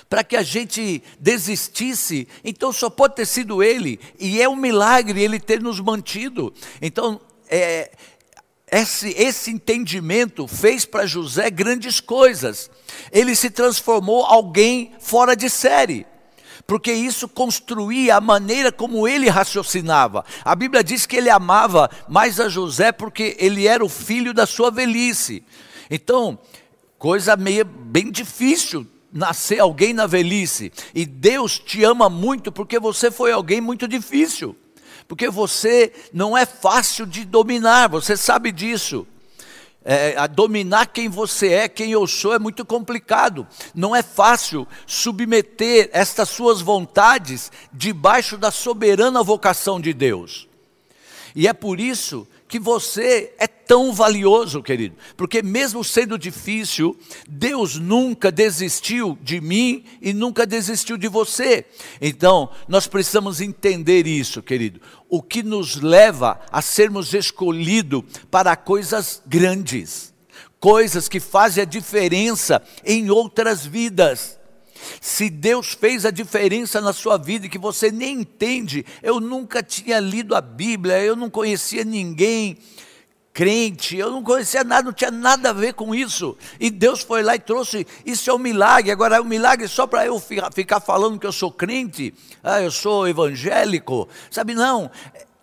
para 0.08 0.25
que 0.25 0.37
a 0.37 0.42
gente 0.42 1.02
desistisse, 1.20 2.26
então 2.42 2.73
só 2.73 2.88
pode 2.88 3.14
ter 3.14 3.26
sido 3.26 3.62
Ele, 3.62 4.00
e 4.18 4.40
é 4.40 4.49
um 4.49 4.56
milagre 4.56 5.23
Ele 5.23 5.38
ter 5.38 5.62
nos 5.62 5.78
mantido. 5.80 6.52
Então, 6.80 7.20
é, 7.46 7.92
esse, 8.70 9.11
esse 9.11 9.50
entendimento 9.50 10.49
fez 10.49 10.85
para 10.85 11.06
José 11.06 11.50
grandes 11.50 12.00
coisas. 12.00 12.68
Ele 13.12 13.37
se 13.37 13.49
transformou 13.49 14.25
alguém 14.25 14.92
fora 14.99 15.37
de 15.37 15.49
série 15.49 16.06
porque 16.66 16.92
isso 16.92 17.28
construía 17.28 18.16
a 18.16 18.20
maneira 18.20 18.73
como 18.73 19.06
ele 19.06 19.28
raciocinava. 19.28 20.25
A 20.44 20.54
Bíblia 20.56 20.82
diz 20.82 21.06
que 21.06 21.16
ele 21.16 21.30
amava 21.30 21.88
mais 22.08 22.40
a 22.40 22.49
José 22.49 22.90
porque 22.90 23.37
ele 23.38 23.68
era 23.68 23.85
o 23.85 23.88
filho 23.88 24.35
da 24.35 24.46
sua 24.46 24.68
velhice. 24.68 25.44
Então, 25.88 26.37
coisa 26.99 27.37
meio 27.37 27.64
bem 27.64 28.11
difícil 28.11 28.85
nascer 29.12 29.61
alguém 29.61 29.92
na 29.92 30.08
velhice. 30.08 30.73
E 30.92 31.06
Deus 31.06 31.56
te 31.56 31.85
ama 31.85 32.11
muito 32.11 32.50
porque 32.50 32.80
você 32.80 33.12
foi 33.12 33.30
alguém 33.30 33.61
muito 33.61 33.87
difícil 33.87 34.56
porque 35.08 35.28
você 35.28 35.92
não 36.12 36.36
é 36.36 36.44
fácil 36.44 37.06
de 37.06 37.25
dominar, 37.25 37.88
você 37.88 38.16
sabe 38.16 38.50
disso. 38.52 39.06
É, 39.88 40.16
a 40.16 40.26
dominar 40.26 40.86
quem 40.86 41.08
você 41.08 41.52
é, 41.52 41.68
quem 41.68 41.92
eu 41.92 42.08
sou, 42.08 42.34
é 42.34 42.40
muito 42.40 42.64
complicado. 42.64 43.46
Não 43.72 43.94
é 43.94 44.02
fácil 44.02 44.66
submeter 44.84 45.88
estas 45.92 46.28
suas 46.28 46.60
vontades 46.60 47.52
debaixo 47.72 48.36
da 48.36 48.50
soberana 48.50 49.22
vocação 49.22 49.80
de 49.80 49.92
Deus. 49.92 50.48
E 51.36 51.46
é 51.46 51.52
por 51.52 51.78
isso 51.78 52.26
que 52.49 52.59
você 52.59 53.33
é 53.38 53.47
tão 53.47 53.93
valioso, 53.93 54.62
querido, 54.62 54.95
porque 55.17 55.43
mesmo 55.43 55.83
sendo 55.83 56.17
difícil, 56.17 56.97
Deus 57.29 57.76
nunca 57.76 58.31
desistiu 58.31 59.19
de 59.21 59.41
mim 59.41 59.85
e 60.00 60.12
nunca 60.12 60.47
desistiu 60.47 60.97
de 60.97 61.09
você. 61.09 61.65
Então, 62.00 62.50
nós 62.69 62.87
precisamos 62.87 63.41
entender 63.41 64.07
isso, 64.07 64.43
querido. 64.43 64.81
O 65.09 65.21
que 65.21 65.43
nos 65.43 65.76
leva 65.76 66.41
a 66.50 66.62
sermos 66.62 67.12
escolhidos 67.15 68.05
para 68.31 68.55
coisas 68.55 69.23
grandes, 69.26 70.15
coisas 70.61 71.09
que 71.09 71.19
fazem 71.19 71.62
a 71.62 71.67
diferença 71.67 72.62
em 72.85 73.11
outras 73.11 73.67
vidas. 73.67 74.38
Se 75.00 75.30
Deus 75.30 75.73
fez 75.73 76.04
a 76.04 76.11
diferença 76.11 76.80
na 76.80 76.92
sua 76.92 77.16
vida 77.16 77.49
que 77.49 77.59
você 77.59 77.90
nem 77.90 78.21
entende, 78.21 78.85
eu 79.02 79.21
nunca 79.21 79.62
tinha 79.62 79.99
lido 80.00 80.35
a 80.35 80.40
Bíblia, 80.40 81.00
eu 81.00 81.16
não 81.16 81.30
conhecia 81.30 81.85
ninguém 81.85 82.59
crente, 83.37 83.99
eu 83.99 84.11
não 84.11 84.23
conhecia 84.23 84.64
nada, 84.64 84.85
não 84.85 84.95
tinha 84.95 85.11
nada 85.11 85.50
a 85.50 85.52
ver 85.52 85.75
com 85.75 85.95
isso. 85.95 86.35
E 86.59 86.71
Deus 86.71 87.02
foi 87.02 87.23
lá 87.23 87.35
e 87.35 87.38
trouxe, 87.38 87.87
isso 88.06 88.30
é 88.30 88.33
um 88.33 88.38
milagre. 88.38 88.90
Agora 88.90 89.16
é 89.16 89.21
um 89.21 89.26
milagre 89.26 89.68
só 89.68 89.87
para 89.87 90.06
eu 90.06 90.18
ficar 90.18 90.80
falando 90.80 91.18
que 91.18 91.26
eu 91.26 91.33
sou 91.33 91.52
crente, 91.52 92.14
ah, 92.42 92.62
eu 92.62 92.71
sou 92.71 93.06
evangélico. 93.06 94.09
Sabe, 94.30 94.54
não, 94.54 94.90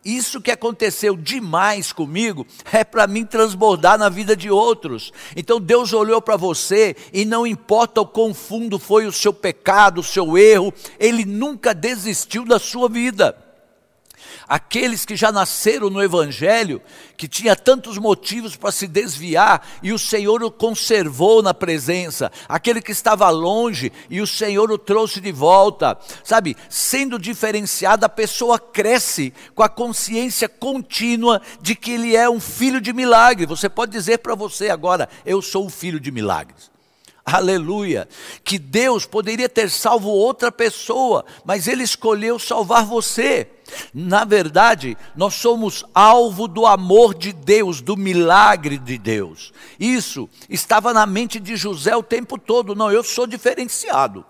isso 0.04 0.42
que 0.42 0.52
aconteceu 0.52 1.16
demais 1.16 1.92
comigo 1.92 2.46
é 2.72 2.84
para 2.84 3.08
mim 3.08 3.26
transbordar 3.26 3.98
na 3.98 4.10
vida 4.10 4.36
de 4.36 4.50
outros. 4.50 5.12
Então 5.36 5.60
Deus 5.60 5.94
olhou 5.94 6.22
para 6.22 6.38
você 6.38 6.96
e 7.12 7.26
não 7.26 7.46
importa 7.48 8.02
o 8.02 8.08
quão 8.08 8.34
fundo 8.34 8.78
foi 8.80 9.06
o 9.06 9.12
seu 9.12 9.34
pecado, 9.34 10.02
o 10.02 10.04
seu 10.04 10.38
erro, 10.38 10.74
Ele 11.00 11.26
nunca 11.26 11.74
desistiu 11.74 12.46
da 12.46 12.60
sua 12.60 12.90
vida 12.90 13.43
aqueles 14.48 15.06
que 15.06 15.16
já 15.16 15.32
nasceram 15.32 15.90
no 15.90 16.02
Evangelho, 16.02 16.82
que 17.18 17.28
tinha 17.28 17.56
tantos 17.56 17.98
motivos 17.98 18.56
para 18.56 18.72
se 18.72 18.88
desviar, 18.88 19.66
e 19.82 19.94
o 19.94 20.00
Senhor 20.00 20.44
o 20.44 20.52
conservou 20.52 21.42
na 21.42 21.54
presença, 21.54 22.32
aquele 22.48 22.82
que 22.82 22.92
estava 22.92 23.30
longe, 23.30 23.92
e 24.10 24.22
o 24.22 24.28
Senhor 24.28 24.72
o 24.72 24.78
trouxe 24.78 25.22
de 25.22 25.32
volta, 25.32 25.98
sabe? 26.24 26.58
Sendo 26.70 27.20
diferenciado, 27.20 28.06
a 28.06 28.10
pessoa 28.10 28.60
cresce 28.60 29.34
com 29.56 29.64
a 29.64 29.70
consciência 29.70 30.50
contínua 30.50 31.42
de 31.62 31.76
que 31.76 31.92
ele 31.92 32.16
é 32.16 32.30
um 32.30 32.40
filho 32.40 32.82
de 32.82 32.94
milagre. 32.94 33.46
Você 33.46 33.70
pode 33.70 33.92
dizer 33.92 34.20
para 34.20 34.36
você 34.36 34.70
agora: 34.70 35.08
Eu 35.26 35.42
sou 35.42 35.66
um 35.66 35.70
filho 35.70 36.00
de 36.00 36.12
milagres. 36.12 36.73
Aleluia. 37.26 38.08
Que 38.44 38.60
Deus 38.60 39.06
poderia 39.06 39.48
ter 39.48 39.70
salvo 39.70 40.10
outra 40.10 40.52
pessoa, 40.52 41.24
mas 41.46 41.68
Ele 41.68 41.84
escolheu 41.84 42.38
salvar 42.38 42.86
você. 42.86 43.48
Na 43.94 44.26
verdade, 44.26 44.98
nós 45.16 45.36
somos 45.36 45.86
alvo 45.94 46.48
do 46.50 46.66
amor 46.66 47.14
de 47.14 47.32
Deus, 47.32 47.80
do 47.80 47.96
milagre 47.96 48.78
de 48.78 48.98
Deus. 48.98 49.54
Isso 49.80 50.30
estava 50.50 50.94
na 50.94 51.06
mente 51.06 51.40
de 51.40 51.56
José 51.56 51.96
o 51.96 52.04
tempo 52.04 52.38
todo. 52.38 52.76
Não, 52.76 52.92
eu 52.92 53.04
sou 53.04 53.26
diferenciado. 53.26 54.26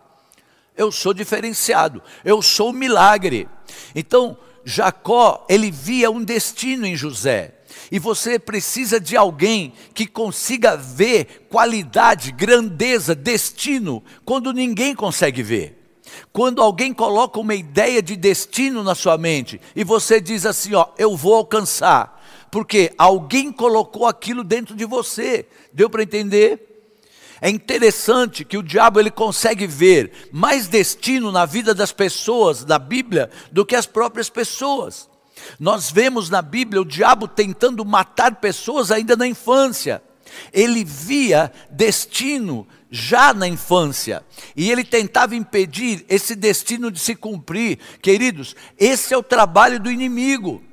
Eu 0.77 0.91
sou 0.91 1.13
diferenciado. 1.13 2.01
Eu 2.23 2.41
sou 2.41 2.69
um 2.69 2.73
milagre. 2.73 3.49
Então, 3.95 4.37
Jacó, 4.65 5.45
ele 5.49 5.69
via 5.69 6.09
um 6.09 6.23
destino 6.23 6.85
em 6.85 6.95
José. 6.95 7.55
E 7.91 7.99
você 7.99 8.39
precisa 8.39 8.99
de 8.99 9.17
alguém 9.17 9.73
que 9.93 10.05
consiga 10.05 10.75
ver 10.75 11.47
qualidade, 11.49 12.31
grandeza, 12.31 13.13
destino, 13.13 14.03
quando 14.25 14.53
ninguém 14.53 14.95
consegue 14.95 15.43
ver. 15.43 15.79
Quando 16.31 16.61
alguém 16.61 16.93
coloca 16.93 17.39
uma 17.39 17.55
ideia 17.55 18.01
de 18.01 18.15
destino 18.15 18.83
na 18.83 18.95
sua 18.95 19.17
mente 19.17 19.59
e 19.75 19.83
você 19.83 20.19
diz 20.19 20.45
assim, 20.45 20.73
ó, 20.73 20.87
eu 20.97 21.15
vou 21.15 21.35
alcançar, 21.35 22.21
porque 22.51 22.93
alguém 22.97 23.51
colocou 23.51 24.05
aquilo 24.05 24.43
dentro 24.43 24.75
de 24.75 24.85
você. 24.85 25.45
Deu 25.71 25.89
para 25.89 26.03
entender? 26.03 26.72
É 27.43 27.49
interessante 27.49 28.45
que 28.45 28.57
o 28.57 28.63
diabo 28.63 29.01
ele 29.01 29.11
consegue 29.11 29.67
ver 29.67 30.29
mais 30.31 30.69
destino 30.69 31.29
na 31.29 31.45
vida 31.45 31.75
das 31.75 31.91
pessoas 31.91 32.63
da 32.63 32.79
Bíblia 32.79 33.29
do 33.51 33.65
que 33.65 33.75
as 33.75 33.85
próprias 33.85 34.29
pessoas. 34.29 35.09
Nós 35.59 35.91
vemos 35.91 36.29
na 36.29 36.41
Bíblia 36.41 36.81
o 36.81 36.85
diabo 36.85 37.27
tentando 37.27 37.83
matar 37.83 38.35
pessoas 38.35 38.91
ainda 38.91 39.17
na 39.17 39.27
infância. 39.27 40.01
Ele 40.53 40.85
via 40.85 41.51
destino 41.69 42.65
já 42.89 43.33
na 43.33 43.45
infância 43.45 44.23
e 44.55 44.71
ele 44.71 44.85
tentava 44.85 45.35
impedir 45.35 46.05
esse 46.07 46.35
destino 46.35 46.89
de 46.89 46.99
se 47.01 47.13
cumprir. 47.13 47.77
Queridos, 48.01 48.55
esse 48.79 49.13
é 49.13 49.17
o 49.17 49.21
trabalho 49.21 49.81
do 49.81 49.91
inimigo 49.91 50.63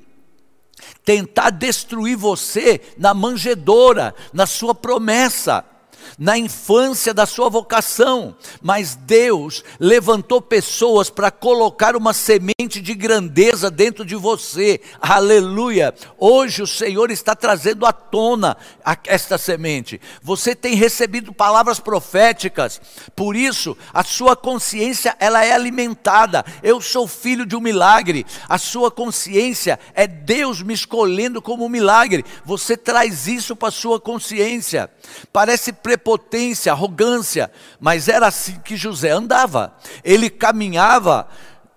tentar 1.04 1.50
destruir 1.50 2.16
você 2.16 2.80
na 2.96 3.12
manjedoura, 3.12 4.14
na 4.32 4.46
sua 4.46 4.72
promessa 4.72 5.64
na 6.18 6.36
infância 6.36 7.14
da 7.14 7.26
sua 7.26 7.48
vocação, 7.48 8.34
mas 8.62 8.94
Deus 8.94 9.64
levantou 9.78 10.40
pessoas 10.40 11.10
para 11.10 11.30
colocar 11.30 11.96
uma 11.96 12.12
semente 12.12 12.80
de 12.80 12.94
grandeza 12.94 13.70
dentro 13.70 14.04
de 14.04 14.16
você. 14.16 14.80
Aleluia! 15.00 15.94
Hoje 16.18 16.62
o 16.62 16.66
Senhor 16.66 17.10
está 17.10 17.34
trazendo 17.34 17.86
à 17.86 17.92
tona 17.92 18.56
esta 19.06 19.38
semente. 19.38 20.00
Você 20.22 20.54
tem 20.54 20.74
recebido 20.74 21.32
palavras 21.32 21.80
proféticas, 21.80 22.80
por 23.14 23.36
isso 23.36 23.76
a 23.92 24.04
sua 24.04 24.36
consciência 24.36 25.16
ela 25.18 25.44
é 25.44 25.52
alimentada. 25.52 26.44
Eu 26.62 26.80
sou 26.80 27.06
filho 27.06 27.46
de 27.46 27.56
um 27.56 27.60
milagre. 27.60 28.26
A 28.48 28.58
sua 28.58 28.90
consciência 28.90 29.78
é 29.94 30.06
Deus 30.06 30.62
me 30.62 30.74
escolhendo 30.74 31.40
como 31.42 31.64
um 31.64 31.68
milagre. 31.68 32.24
Você 32.44 32.76
traz 32.76 33.26
isso 33.26 33.54
para 33.56 33.68
a 33.68 33.72
sua 33.72 34.00
consciência. 34.00 34.90
Parece 35.32 35.72
prepotência, 35.90 36.70
arrogância, 36.70 37.50
mas 37.80 38.06
era 38.06 38.28
assim 38.28 38.60
que 38.60 38.76
José 38.76 39.10
andava. 39.10 39.76
Ele 40.04 40.30
caminhava 40.30 41.28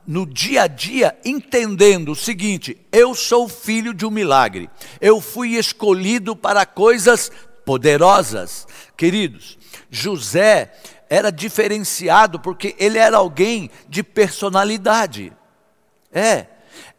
no 0.05 0.25
dia 0.25 0.63
a 0.63 0.67
dia 0.67 1.17
entendendo 1.25 2.11
o 2.11 2.15
seguinte: 2.15 2.77
eu 2.91 3.15
sou 3.15 3.49
filho 3.49 3.91
de 3.91 4.05
um 4.05 4.11
milagre, 4.11 4.69
eu 5.01 5.19
fui 5.19 5.55
escolhido 5.55 6.35
para 6.35 6.63
coisas 6.63 7.31
poderosas. 7.65 8.67
Queridos, 8.95 9.57
José 9.89 10.73
era 11.09 11.31
diferenciado 11.31 12.39
porque 12.39 12.75
ele 12.77 12.99
era 12.99 13.17
alguém 13.17 13.71
de 13.89 14.03
personalidade. 14.03 15.33
É, 16.11 16.45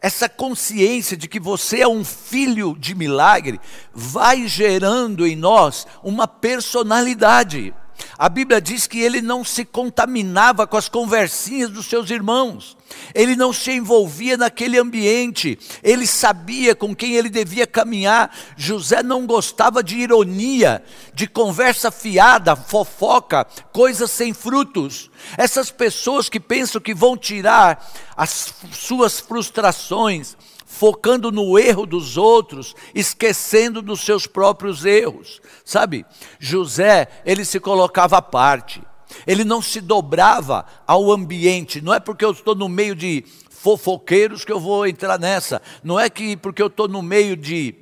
essa 0.01 0.27
consciência 0.29 1.15
de 1.15 1.27
que 1.27 1.39
você 1.39 1.81
é 1.81 1.87
um 1.87 2.03
filho 2.03 2.75
de 2.77 2.95
milagre 2.95 3.59
vai 3.93 4.47
gerando 4.47 5.25
em 5.25 5.35
nós 5.35 5.87
uma 6.03 6.27
personalidade. 6.27 7.73
A 8.17 8.29
Bíblia 8.29 8.61
diz 8.61 8.87
que 8.87 8.99
ele 8.99 9.21
não 9.21 9.43
se 9.43 9.65
contaminava 9.65 10.65
com 10.65 10.77
as 10.77 10.87
conversinhas 10.87 11.69
dos 11.69 11.87
seus 11.87 12.09
irmãos, 12.09 12.77
ele 13.13 13.35
não 13.35 13.51
se 13.51 13.71
envolvia 13.71 14.37
naquele 14.37 14.77
ambiente, 14.77 15.57
ele 15.83 16.07
sabia 16.07 16.75
com 16.75 16.95
quem 16.95 17.15
ele 17.15 17.29
devia 17.29 17.65
caminhar. 17.67 18.33
José 18.55 19.01
não 19.03 19.25
gostava 19.25 19.83
de 19.83 19.97
ironia, 19.97 20.83
de 21.13 21.27
conversa 21.27 21.91
fiada, 21.91 22.55
fofoca, 22.55 23.45
coisas 23.71 24.11
sem 24.11 24.33
frutos. 24.33 25.09
Essas 25.37 25.71
pessoas 25.71 26.29
que 26.29 26.39
pensam 26.39 26.81
que 26.81 26.93
vão 26.93 27.17
tirar 27.17 27.85
as 28.15 28.53
suas 28.71 29.19
frustrações, 29.19 30.35
focando 30.75 31.31
no 31.31 31.57
erro 31.57 31.85
dos 31.85 32.17
outros, 32.17 32.75
esquecendo 32.93 33.81
dos 33.81 34.01
seus 34.01 34.27
próprios 34.27 34.83
erros. 34.83 35.41
Sabe, 35.63 36.05
José, 36.37 37.07
ele 37.25 37.45
se 37.45 37.61
colocava 37.61 38.17
à 38.17 38.21
parte, 38.21 38.81
ele 39.25 39.45
não 39.45 39.61
se 39.61 39.79
dobrava 39.79 40.65
ao 40.85 41.11
ambiente, 41.11 41.81
não 41.81 41.93
é 41.93 41.99
porque 41.99 42.25
eu 42.25 42.31
estou 42.31 42.53
no 42.53 42.67
meio 42.67 42.93
de 42.93 43.23
fofoqueiros 43.49 44.43
que 44.43 44.51
eu 44.51 44.59
vou 44.59 44.85
entrar 44.85 45.17
nessa, 45.17 45.61
não 45.81 45.97
é 45.97 46.09
que 46.09 46.35
porque 46.35 46.61
eu 46.61 46.67
estou 46.67 46.89
no 46.89 47.01
meio 47.01 47.37
de 47.37 47.73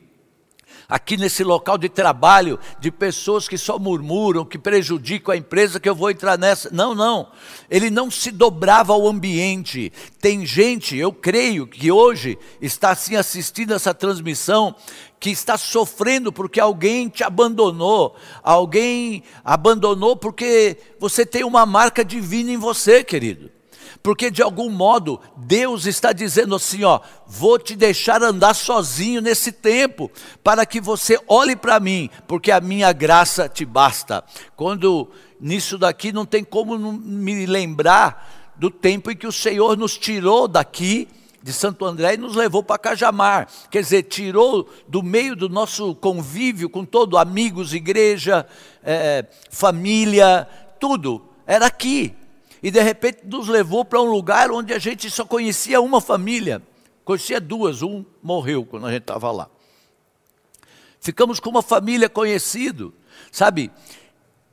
aqui 0.87 1.17
nesse 1.17 1.43
local 1.43 1.77
de 1.77 1.89
trabalho, 1.89 2.59
de 2.79 2.91
pessoas 2.91 3.47
que 3.47 3.57
só 3.57 3.79
murmuram, 3.79 4.45
que 4.45 4.57
prejudicam 4.57 5.33
a 5.33 5.37
empresa, 5.37 5.79
que 5.79 5.89
eu 5.89 5.95
vou 5.95 6.11
entrar 6.11 6.37
nessa. 6.37 6.69
Não, 6.71 6.93
não. 6.93 7.29
Ele 7.69 7.89
não 7.89 8.09
se 8.09 8.31
dobrava 8.31 8.93
ao 8.93 9.07
ambiente. 9.07 9.91
Tem 10.19 10.45
gente, 10.45 10.95
eu 10.97 11.11
creio, 11.11 11.67
que 11.67 11.91
hoje 11.91 12.37
está 12.61 12.91
assim 12.91 13.15
assistindo 13.15 13.73
essa 13.73 13.93
transmissão, 13.93 14.75
que 15.19 15.29
está 15.29 15.57
sofrendo 15.57 16.31
porque 16.33 16.59
alguém 16.59 17.07
te 17.07 17.23
abandonou, 17.23 18.15
alguém 18.43 19.23
abandonou 19.43 20.17
porque 20.17 20.77
você 20.99 21.25
tem 21.25 21.43
uma 21.43 21.65
marca 21.65 22.03
divina 22.03 22.51
em 22.51 22.57
você, 22.57 23.03
querido 23.03 23.49
porque 24.01 24.32
de 24.32 24.41
algum 24.41 24.69
modo 24.69 25.19
Deus 25.38 25.86
está 25.86 26.12
dizendo 26.12 26.56
assim: 26.56 26.84
ó, 26.84 26.99
vou 27.27 27.60
te 27.60 27.75
deixar 27.75 28.23
andar 28.23 28.53
sozinho 28.53 29.21
nesse 29.21 29.51
tempo, 29.51 30.10
para 30.43 30.65
que 30.65 30.82
você 30.82 31.19
olhe 31.27 31.56
para 31.56 31.79
mim, 31.79 32.10
porque 32.27 32.51
a 32.51 32.62
minha 32.62 32.91
graça 32.91 33.47
te 33.47 33.65
basta. 33.65 34.23
Quando 34.56 35.10
nisso 35.39 35.77
daqui 35.77 36.12
não 36.12 36.25
tem 36.25 36.43
como 36.43 36.77
me 36.77 37.45
lembrar 37.45 38.53
do 38.56 38.69
tempo 38.69 39.12
em 39.12 39.15
que 39.15 39.27
o 39.27 39.32
Senhor 39.32 39.77
nos 39.77 39.97
tirou 39.97 40.47
daqui 40.47 41.08
de 41.43 41.51
Santo 41.51 41.84
André 41.84 42.13
e 42.13 42.17
nos 42.17 42.36
levou 42.36 42.63
para 42.63 42.79
Cajamar. 42.79 43.49
Quer 43.69 43.82
dizer, 43.82 44.03
tirou 44.03 44.69
do 44.88 45.03
meio 45.03 45.36
do 45.36 45.49
nosso 45.49 45.93
convívio 45.95 46.69
com 46.69 46.86
todo, 46.86 47.17
amigos, 47.17 47.73
igreja, 47.73 48.47
é, 48.82 49.25
família, 49.49 50.47
tudo. 50.79 51.21
Era 51.45 51.65
aqui 51.65 52.15
e 52.63 52.71
de 52.71 52.82
repente 52.82 53.19
nos 53.26 53.49
levou 53.49 53.84
para 53.84 54.02
um 54.02 54.10
lugar 54.10 54.49
onde 54.49 54.73
a 54.73 54.80
gente 54.80 55.12
só 55.12 55.26
conhecia 55.26 55.82
uma 55.82 55.99
família. 55.99 56.62
Conhecia 57.04 57.41
duas, 57.41 57.82
um 57.82 58.06
morreu 58.23 58.65
quando 58.65 58.88
a 58.88 58.91
gente 58.91 59.02
estava 59.02 59.30
lá. 59.30 59.49
Ficamos 61.02 61.41
com 61.41 61.49
uma 61.49 61.62
família 61.62 62.08
conhecido, 62.08 62.93
sabe? 63.30 63.69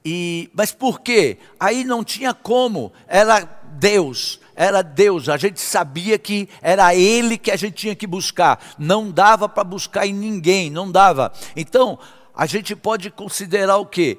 E, 0.05 0.51
mas 0.53 0.73
por 0.73 1.01
quê? 1.01 1.39
Aí 1.61 1.85
não 1.85 2.03
tinha 2.03 2.35
como, 2.35 2.93
era 3.07 3.43
Deus, 3.75 4.41
era 4.57 4.83
Deus, 4.83 5.29
a 5.29 5.37
gente 5.37 5.61
sabia 5.61 6.19
que 6.19 6.49
era 6.61 6.93
Ele 6.93 7.39
que 7.39 7.53
a 7.53 7.57
gente 7.57 7.75
tinha 7.75 7.95
que 7.95 8.09
buscar, 8.09 8.75
não 8.77 9.09
dava 9.09 9.49
para 9.49 9.63
buscar 9.63 10.05
em 10.05 10.13
ninguém, 10.13 10.69
não 10.69 10.91
dava. 10.91 11.33
Então, 11.55 11.97
a 12.35 12.47
gente 12.47 12.75
pode 12.75 13.09
considerar 13.11 13.77
o 13.77 13.87
quê? 13.87 14.19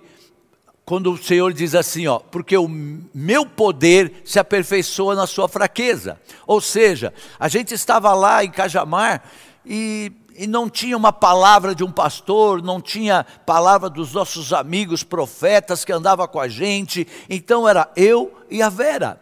Quando 0.92 1.14
o 1.14 1.18
Senhor 1.18 1.54
diz 1.54 1.74
assim, 1.74 2.06
ó, 2.06 2.20
porque 2.20 2.58
o 2.58 2.68
meu 2.68 3.46
poder 3.46 4.24
se 4.26 4.38
aperfeiçoa 4.38 5.16
na 5.16 5.26
sua 5.26 5.48
fraqueza. 5.48 6.20
Ou 6.46 6.60
seja, 6.60 7.14
a 7.40 7.48
gente 7.48 7.74
estava 7.74 8.14
lá 8.14 8.44
em 8.44 8.52
Cajamar 8.52 9.24
e, 9.66 10.12
e 10.36 10.46
não 10.46 10.70
tinha 10.70 10.98
uma 10.98 11.14
palavra 11.14 11.74
de 11.74 11.82
um 11.82 11.90
pastor, 11.90 12.62
não 12.62 12.82
tinha 12.82 13.26
palavra 13.46 13.90
dos 13.90 14.12
nossos 14.12 14.52
amigos 14.52 15.02
profetas 15.02 15.86
que 15.86 15.94
andava 15.94 16.28
com 16.28 16.42
a 16.42 16.50
gente. 16.50 17.08
Então 17.30 17.66
era 17.66 17.90
eu 17.96 18.38
e 18.50 18.62
a 18.62 18.68
Vera 18.68 19.18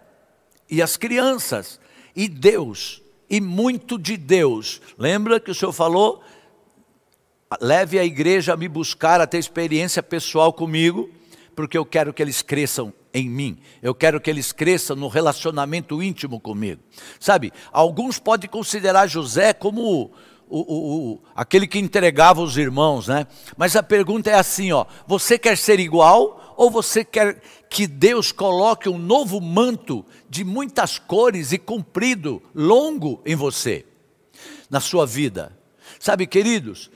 e 0.68 0.82
as 0.82 0.98
crianças 0.98 1.80
e 2.16 2.28
Deus 2.28 3.00
e 3.30 3.40
muito 3.40 4.00
de 4.00 4.18
Deus. 4.18 4.82
Lembra 4.98 5.40
que 5.40 5.52
o 5.52 5.56
Senhor 5.56 5.72
falou? 5.72 6.24
Leve 7.62 8.00
a 8.00 8.04
igreja 8.04 8.54
a 8.56 8.58
me 8.58 8.68
buscar, 8.68 9.22
a 9.22 9.28
ter 9.28 9.38
experiência 9.38 10.02
pessoal 10.02 10.52
comigo 10.52 11.19
porque 11.60 11.78
eu 11.78 11.86
quero 11.86 12.14
que 12.14 12.22
eles 12.22 12.42
cresçam 12.42 12.94
em 13.14 13.28
mim. 13.28 13.58
Eu 13.82 13.94
quero 13.94 14.22
que 14.22 14.30
eles 14.30 14.54
cresçam 14.54 14.96
no 14.96 15.10
relacionamento 15.10 16.02
íntimo 16.02 16.40
comigo. 16.40 16.82
Sabe, 17.20 17.52
alguns 17.70 18.18
podem 18.18 18.50
considerar 18.50 19.08
José 19.08 19.52
como 19.52 19.82
o, 19.82 20.10
o, 20.48 21.12
o, 21.12 21.22
aquele 21.36 21.68
que 21.68 21.78
entregava 21.78 22.42
os 22.42 22.56
irmãos, 22.56 23.10
né? 23.10 23.28
Mas 23.58 23.76
a 23.76 23.84
pergunta 23.84 24.30
é 24.30 24.36
assim, 24.36 24.72
ó: 24.72 24.86
você 25.06 25.38
quer 25.38 25.58
ser 25.58 25.82
igual 25.82 26.56
ou 26.56 26.72
você 26.72 27.04
quer 27.04 27.42
que 27.70 27.86
Deus 27.86 28.32
coloque 28.32 28.88
um 28.88 28.98
novo 28.98 29.42
manto 29.42 30.06
de 30.30 30.46
muitas 30.46 30.98
cores 30.98 31.52
e 31.52 31.58
comprido, 31.58 32.42
longo 32.56 33.22
em 33.26 33.36
você, 33.36 33.86
na 34.70 34.80
sua 34.80 35.06
vida? 35.06 35.60
Sabe, 36.00 36.26
queridos, 36.26 36.90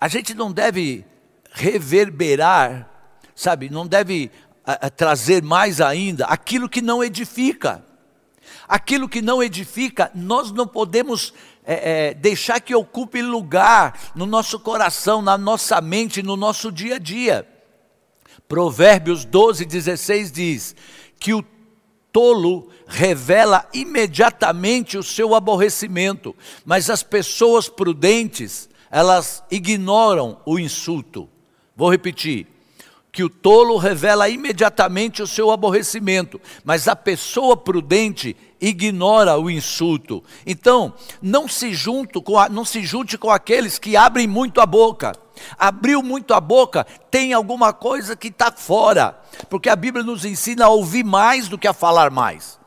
a 0.00 0.08
gente 0.08 0.34
não 0.34 0.50
deve 0.50 1.04
reverberar 1.52 2.89
sabe, 3.40 3.70
não 3.70 3.86
deve 3.86 4.30
a, 4.64 4.86
a, 4.86 4.90
trazer 4.90 5.42
mais 5.42 5.80
ainda 5.80 6.26
aquilo 6.26 6.68
que 6.68 6.82
não 6.82 7.02
edifica. 7.02 7.82
Aquilo 8.68 9.08
que 9.08 9.22
não 9.22 9.42
edifica, 9.42 10.10
nós 10.14 10.52
não 10.52 10.66
podemos 10.66 11.32
é, 11.64 12.08
é, 12.08 12.14
deixar 12.14 12.60
que 12.60 12.74
ocupe 12.74 13.22
lugar 13.22 13.98
no 14.14 14.26
nosso 14.26 14.60
coração, 14.60 15.22
na 15.22 15.38
nossa 15.38 15.80
mente, 15.80 16.22
no 16.22 16.36
nosso 16.36 16.70
dia 16.70 16.96
a 16.96 16.98
dia. 16.98 17.48
Provérbios 18.46 19.24
12, 19.24 19.64
16 19.64 20.30
diz 20.30 20.76
que 21.18 21.32
o 21.32 21.42
tolo 22.12 22.68
revela 22.86 23.66
imediatamente 23.72 24.98
o 24.98 25.02
seu 25.02 25.34
aborrecimento, 25.34 26.36
mas 26.64 26.90
as 26.90 27.02
pessoas 27.02 27.68
prudentes, 27.68 28.68
elas 28.90 29.42
ignoram 29.50 30.40
o 30.44 30.58
insulto. 30.58 31.28
Vou 31.74 31.90
repetir 31.90 32.46
que 33.12 33.24
o 33.24 33.30
tolo 33.30 33.76
revela 33.76 34.28
imediatamente 34.28 35.22
o 35.22 35.26
seu 35.26 35.50
aborrecimento, 35.50 36.40
mas 36.64 36.86
a 36.86 36.94
pessoa 36.94 37.56
prudente 37.56 38.36
ignora 38.60 39.38
o 39.38 39.50
insulto. 39.50 40.22
Então, 40.46 40.92
não 41.20 41.48
se, 41.48 41.74
junto 41.74 42.20
com 42.22 42.38
a, 42.38 42.48
não 42.48 42.64
se 42.64 42.84
junte 42.84 43.16
com 43.16 43.30
aqueles 43.30 43.78
que 43.78 43.96
abrem 43.96 44.26
muito 44.26 44.60
a 44.60 44.66
boca. 44.66 45.12
Abriu 45.58 46.02
muito 46.02 46.34
a 46.34 46.40
boca, 46.40 46.86
tem 47.10 47.32
alguma 47.32 47.72
coisa 47.72 48.14
que 48.14 48.28
está 48.28 48.52
fora, 48.52 49.18
porque 49.48 49.70
a 49.70 49.76
Bíblia 49.76 50.04
nos 50.04 50.24
ensina 50.24 50.66
a 50.66 50.68
ouvir 50.68 51.02
mais 51.02 51.48
do 51.48 51.56
que 51.56 51.66
a 51.66 51.72
falar 51.72 52.10
mais. 52.10 52.58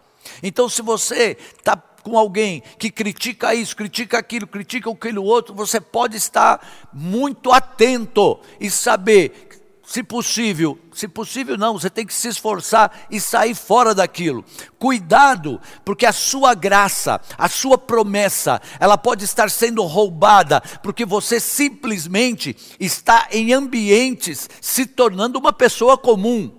Então, 0.41 0.67
se 0.67 0.81
você 0.81 1.37
está 1.57 1.77
com 1.77 2.17
alguém 2.17 2.61
que 2.77 2.89
critica 2.89 3.53
isso, 3.53 3.75
critica 3.75 4.17
aquilo, 4.17 4.47
critica 4.47 4.89
aquilo 4.89 5.23
outro, 5.23 5.53
você 5.53 5.79
pode 5.79 6.17
estar 6.17 6.89
muito 6.91 7.51
atento 7.51 8.39
e 8.59 8.69
saber 8.69 9.52
se 9.85 10.01
possível, 10.01 10.79
se 10.93 11.09
possível 11.09 11.57
não, 11.57 11.73
você 11.73 11.89
tem 11.89 12.05
que 12.05 12.13
se 12.13 12.29
esforçar 12.29 13.05
e 13.11 13.19
sair 13.19 13.53
fora 13.53 13.93
daquilo. 13.93 14.43
Cuidado, 14.79 15.59
porque 15.83 16.05
a 16.05 16.13
sua 16.13 16.53
graça, 16.53 17.19
a 17.37 17.49
sua 17.49 17.77
promessa, 17.77 18.61
ela 18.79 18.97
pode 18.97 19.25
estar 19.25 19.51
sendo 19.51 19.83
roubada, 19.83 20.61
porque 20.81 21.05
você 21.05 21.37
simplesmente 21.37 22.55
está 22.79 23.27
em 23.29 23.51
ambientes 23.51 24.49
se 24.61 24.85
tornando 24.85 25.37
uma 25.37 25.51
pessoa 25.51 25.97
comum. 25.97 26.49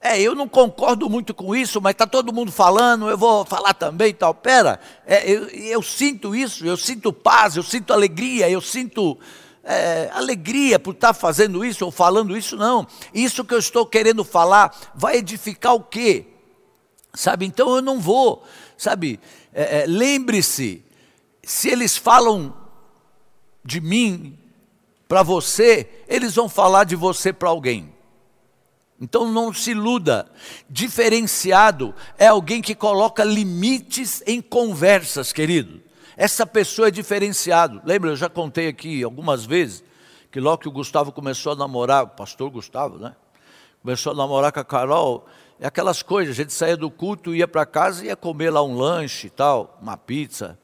É, 0.00 0.20
eu 0.20 0.34
não 0.34 0.48
concordo 0.48 1.08
muito 1.08 1.32
com 1.32 1.54
isso, 1.54 1.80
mas 1.80 1.92
está 1.92 2.06
todo 2.06 2.32
mundo 2.32 2.50
falando, 2.50 3.08
eu 3.08 3.18
vou 3.18 3.44
falar 3.44 3.74
também 3.74 4.10
e 4.10 4.14
tal. 4.14 4.34
Pera, 4.34 4.80
é, 5.06 5.28
eu, 5.30 5.48
eu 5.48 5.82
sinto 5.82 6.34
isso, 6.34 6.66
eu 6.66 6.76
sinto 6.76 7.12
paz, 7.12 7.56
eu 7.56 7.62
sinto 7.62 7.92
alegria, 7.92 8.50
eu 8.50 8.60
sinto 8.60 9.18
é, 9.68 10.08
alegria 10.14 10.78
por 10.78 10.94
estar 10.94 11.12
fazendo 11.12 11.62
isso 11.62 11.84
ou 11.84 11.90
falando 11.90 12.34
isso, 12.34 12.56
não. 12.56 12.86
Isso 13.12 13.44
que 13.44 13.52
eu 13.52 13.58
estou 13.58 13.84
querendo 13.84 14.24
falar 14.24 14.74
vai 14.94 15.18
edificar 15.18 15.74
o 15.74 15.82
quê? 15.82 16.24
Sabe, 17.12 17.44
então 17.44 17.76
eu 17.76 17.82
não 17.82 18.00
vou, 18.00 18.44
sabe, 18.76 19.20
é, 19.52 19.80
é, 19.80 19.86
lembre-se, 19.86 20.82
se 21.42 21.68
eles 21.68 21.96
falam 21.96 22.54
de 23.62 23.80
mim 23.80 24.38
para 25.06 25.22
você, 25.22 25.86
eles 26.08 26.34
vão 26.34 26.48
falar 26.48 26.84
de 26.84 26.96
você 26.96 27.30
para 27.30 27.50
alguém. 27.50 27.92
Então 29.00 29.30
não 29.30 29.52
se 29.52 29.72
iluda. 29.72 30.30
Diferenciado 30.68 31.94
é 32.16 32.26
alguém 32.26 32.62
que 32.62 32.74
coloca 32.74 33.22
limites 33.22 34.22
em 34.26 34.40
conversas, 34.40 35.32
querido. 35.32 35.87
Essa 36.18 36.44
pessoa 36.44 36.88
é 36.88 36.90
diferenciado. 36.90 37.80
Lembra, 37.84 38.10
eu 38.10 38.16
já 38.16 38.28
contei 38.28 38.66
aqui 38.66 39.04
algumas 39.04 39.44
vezes 39.44 39.84
que 40.32 40.40
logo 40.40 40.58
que 40.58 40.68
o 40.68 40.72
Gustavo 40.72 41.12
começou 41.12 41.52
a 41.52 41.54
namorar, 41.54 42.02
o 42.02 42.08
pastor 42.08 42.50
Gustavo, 42.50 42.98
né? 42.98 43.14
Começou 43.80 44.12
a 44.12 44.16
namorar 44.16 44.50
com 44.50 44.58
a 44.58 44.64
Carol, 44.64 45.28
é 45.60 45.68
aquelas 45.68 46.02
coisas, 46.02 46.34
a 46.34 46.36
gente 46.36 46.52
saía 46.52 46.76
do 46.76 46.90
culto, 46.90 47.36
ia 47.36 47.46
para 47.46 47.64
casa 47.64 48.02
e 48.02 48.08
ia 48.08 48.16
comer 48.16 48.50
lá 48.50 48.60
um 48.64 48.76
lanche 48.76 49.28
e 49.28 49.30
tal, 49.30 49.78
uma 49.80 49.96
pizza. 49.96 50.58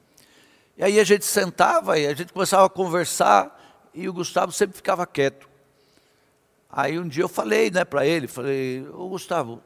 E 0.77 0.83
aí 0.83 0.99
a 0.99 1.05
gente 1.05 1.23
sentava 1.23 1.97
e 1.97 2.05
a 2.05 2.13
gente 2.13 2.33
começava 2.33 2.65
a 2.65 2.69
conversar 2.69 3.89
e 3.93 4.09
o 4.09 4.13
Gustavo 4.13 4.51
sempre 4.51 4.75
ficava 4.75 5.07
quieto. 5.07 5.47
Aí 6.69 6.99
um 6.99 7.07
dia 7.07 7.23
eu 7.23 7.29
falei 7.29 7.71
né, 7.71 7.85
para 7.85 8.05
ele, 8.05 8.27
falei, 8.27 8.85
ô 8.89 9.07
Gustavo, 9.07 9.63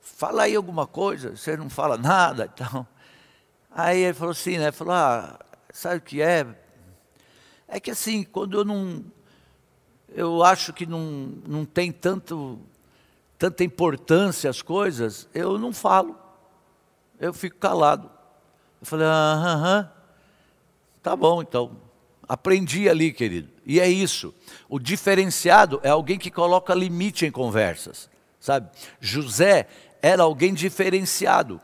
fala 0.00 0.44
aí 0.44 0.54
alguma 0.54 0.86
coisa, 0.86 1.36
você 1.36 1.56
não 1.56 1.68
fala 1.68 1.98
nada 1.98 2.48
então. 2.54 2.86
Aí 3.78 4.04
ele 4.04 4.14
falou 4.14 4.32
assim, 4.32 4.56
né? 4.56 4.72
Falou, 4.72 4.94
ah, 4.94 5.38
sabe 5.70 5.98
o 5.98 6.00
que 6.00 6.22
é? 6.22 6.46
É 7.68 7.78
que 7.78 7.90
assim, 7.90 8.24
quando 8.24 8.56
eu 8.56 8.64
não. 8.64 9.04
Eu 10.14 10.42
acho 10.42 10.72
que 10.72 10.86
não, 10.86 11.34
não 11.46 11.66
tem 11.66 11.92
tanto, 11.92 12.58
tanta 13.36 13.62
importância 13.62 14.48
as 14.48 14.62
coisas, 14.62 15.28
eu 15.34 15.58
não 15.58 15.74
falo. 15.74 16.18
Eu 17.20 17.34
fico 17.34 17.58
calado. 17.58 18.10
Eu 18.80 18.86
falei, 18.86 19.06
aham, 19.06 19.92
tá 21.02 21.14
bom 21.14 21.42
então. 21.42 21.76
Aprendi 22.26 22.88
ali, 22.88 23.12
querido. 23.12 23.50
E 23.66 23.78
é 23.78 23.86
isso. 23.86 24.34
O 24.70 24.78
diferenciado 24.78 25.80
é 25.82 25.90
alguém 25.90 26.18
que 26.18 26.30
coloca 26.30 26.74
limite 26.74 27.26
em 27.26 27.30
conversas, 27.30 28.08
sabe? 28.40 28.70
José 29.00 29.68
era 30.00 30.22
alguém 30.22 30.54
diferenciado 30.54 31.60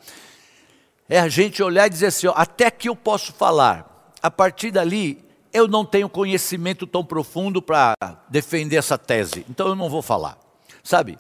é 1.09 1.19
a 1.19 1.29
gente 1.29 1.63
olhar 1.63 1.87
e 1.87 1.91
dizer 1.91 2.07
assim: 2.07 2.27
ó, 2.27 2.35
até 2.37 2.71
que 2.71 2.89
eu 2.89 2.97
posso 2.97 3.33
falar. 3.33 3.91
A 4.23 4.31
partir 4.31 4.71
dali, 4.71 5.23
eu 5.53 5.67
não 5.67 5.85
tenho 5.85 6.09
conhecimento 6.09 6.87
tão 6.87 7.05
profundo 7.05 7.61
para 7.61 7.95
defender 8.29 8.77
essa 8.77 8.97
tese, 8.97 9.45
então 9.51 9.69
eu 9.69 9.75
não 9.75 9.91
vou 9.91 10.01
falar. 10.01 10.39
Sabe, 10.83 11.19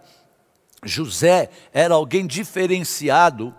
José 0.84 1.50
era 1.72 1.94
alguém 1.94 2.26
diferenciado, 2.26 3.54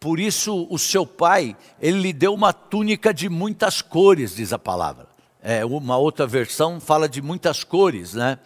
por 0.00 0.18
isso 0.18 0.66
o 0.68 0.78
seu 0.78 1.06
pai, 1.06 1.56
ele 1.80 2.00
lhe 2.00 2.12
deu 2.12 2.34
uma 2.34 2.52
túnica 2.52 3.14
de 3.14 3.28
muitas 3.28 3.80
cores, 3.80 4.36
diz 4.36 4.52
a 4.52 4.58
palavra. 4.58 5.06
É, 5.42 5.64
uma 5.64 5.96
outra 5.96 6.26
versão 6.26 6.80
fala 6.80 7.08
de 7.08 7.22
muitas 7.22 7.62
cores, 7.62 8.14
né? 8.14 8.38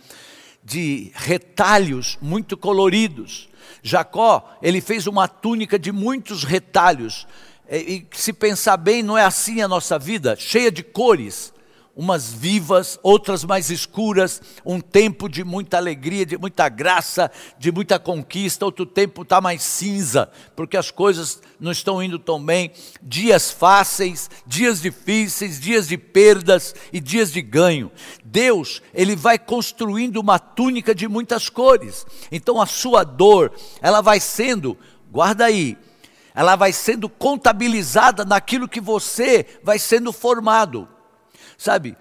De 0.63 1.13
retalhos 1.15 2.19
muito 2.21 2.57
coloridos. 2.57 3.49
Jacó, 3.83 4.57
ele 4.63 4.81
fez 4.81 5.07
uma 5.07 5.29
túnica 5.29 5.79
de 5.79 5.93
muitos 5.93 6.45
retalhos. 6.45 7.27
E, 7.71 7.77
e 7.77 8.17
se 8.17 8.33
pensar 8.33 8.77
bem, 8.77 9.03
não 9.03 9.17
é 9.17 9.25
assim 9.25 9.61
a 9.63 9.69
nossa 9.69 9.99
vida, 9.99 10.37
cheia 10.37 10.71
de 10.71 10.83
cores 10.83 11.53
umas 11.99 12.33
vivas, 12.33 12.97
outras 13.03 13.43
mais 13.43 13.71
escuras, 13.71 14.41
um 14.65 14.81
tempo 14.81 15.29
de 15.29 15.43
muita 15.43 15.79
alegria, 15.79 16.25
de 16.25 16.39
muita 16.39 16.69
graça, 16.69 17.29
de 17.59 17.73
muita 17.73 17.99
conquista, 17.99 18.65
outro 18.65 18.87
tempo 18.87 19.23
está 19.23 19.41
mais 19.41 19.65
cinza, 19.65 20.31
porque 20.55 20.77
as 20.77 20.93
coisas 20.93 21.43
não 21.59 21.73
estão 21.73 22.01
indo 22.01 22.17
tão 22.17 22.41
bem, 22.41 22.71
dias 23.03 23.51
fáceis, 23.51 24.31
dias 24.47 24.81
difíceis, 24.81 25.59
dias 25.59 25.89
de 25.89 25.99
perdas 25.99 26.73
e 26.93 27.01
dias 27.01 27.33
de 27.33 27.43
ganho. 27.43 27.91
Deus, 28.25 28.81
Ele 28.95 29.17
vai 29.17 29.37
construindo 29.37 30.19
uma 30.19 30.39
túnica 30.39 30.95
de 30.95 31.09
muitas 31.09 31.49
cores, 31.49 32.07
então 32.31 32.63
a 32.63 32.67
sua 32.67 33.03
dor, 33.03 33.53
ela 33.83 34.01
vai 34.01 34.21
sendo, 34.21 34.79
guarda 35.11 35.47
aí, 35.47 35.77
ela 36.33 36.55
vai 36.55 36.73
sendo 36.73 37.09
contabilizada 37.09 38.25
naquilo 38.25 38.69
que 38.69 38.81
você 38.81 39.45
vai 39.65 39.81
sendo 39.81 40.13
formado 40.13 40.89
sabe, 41.59 41.97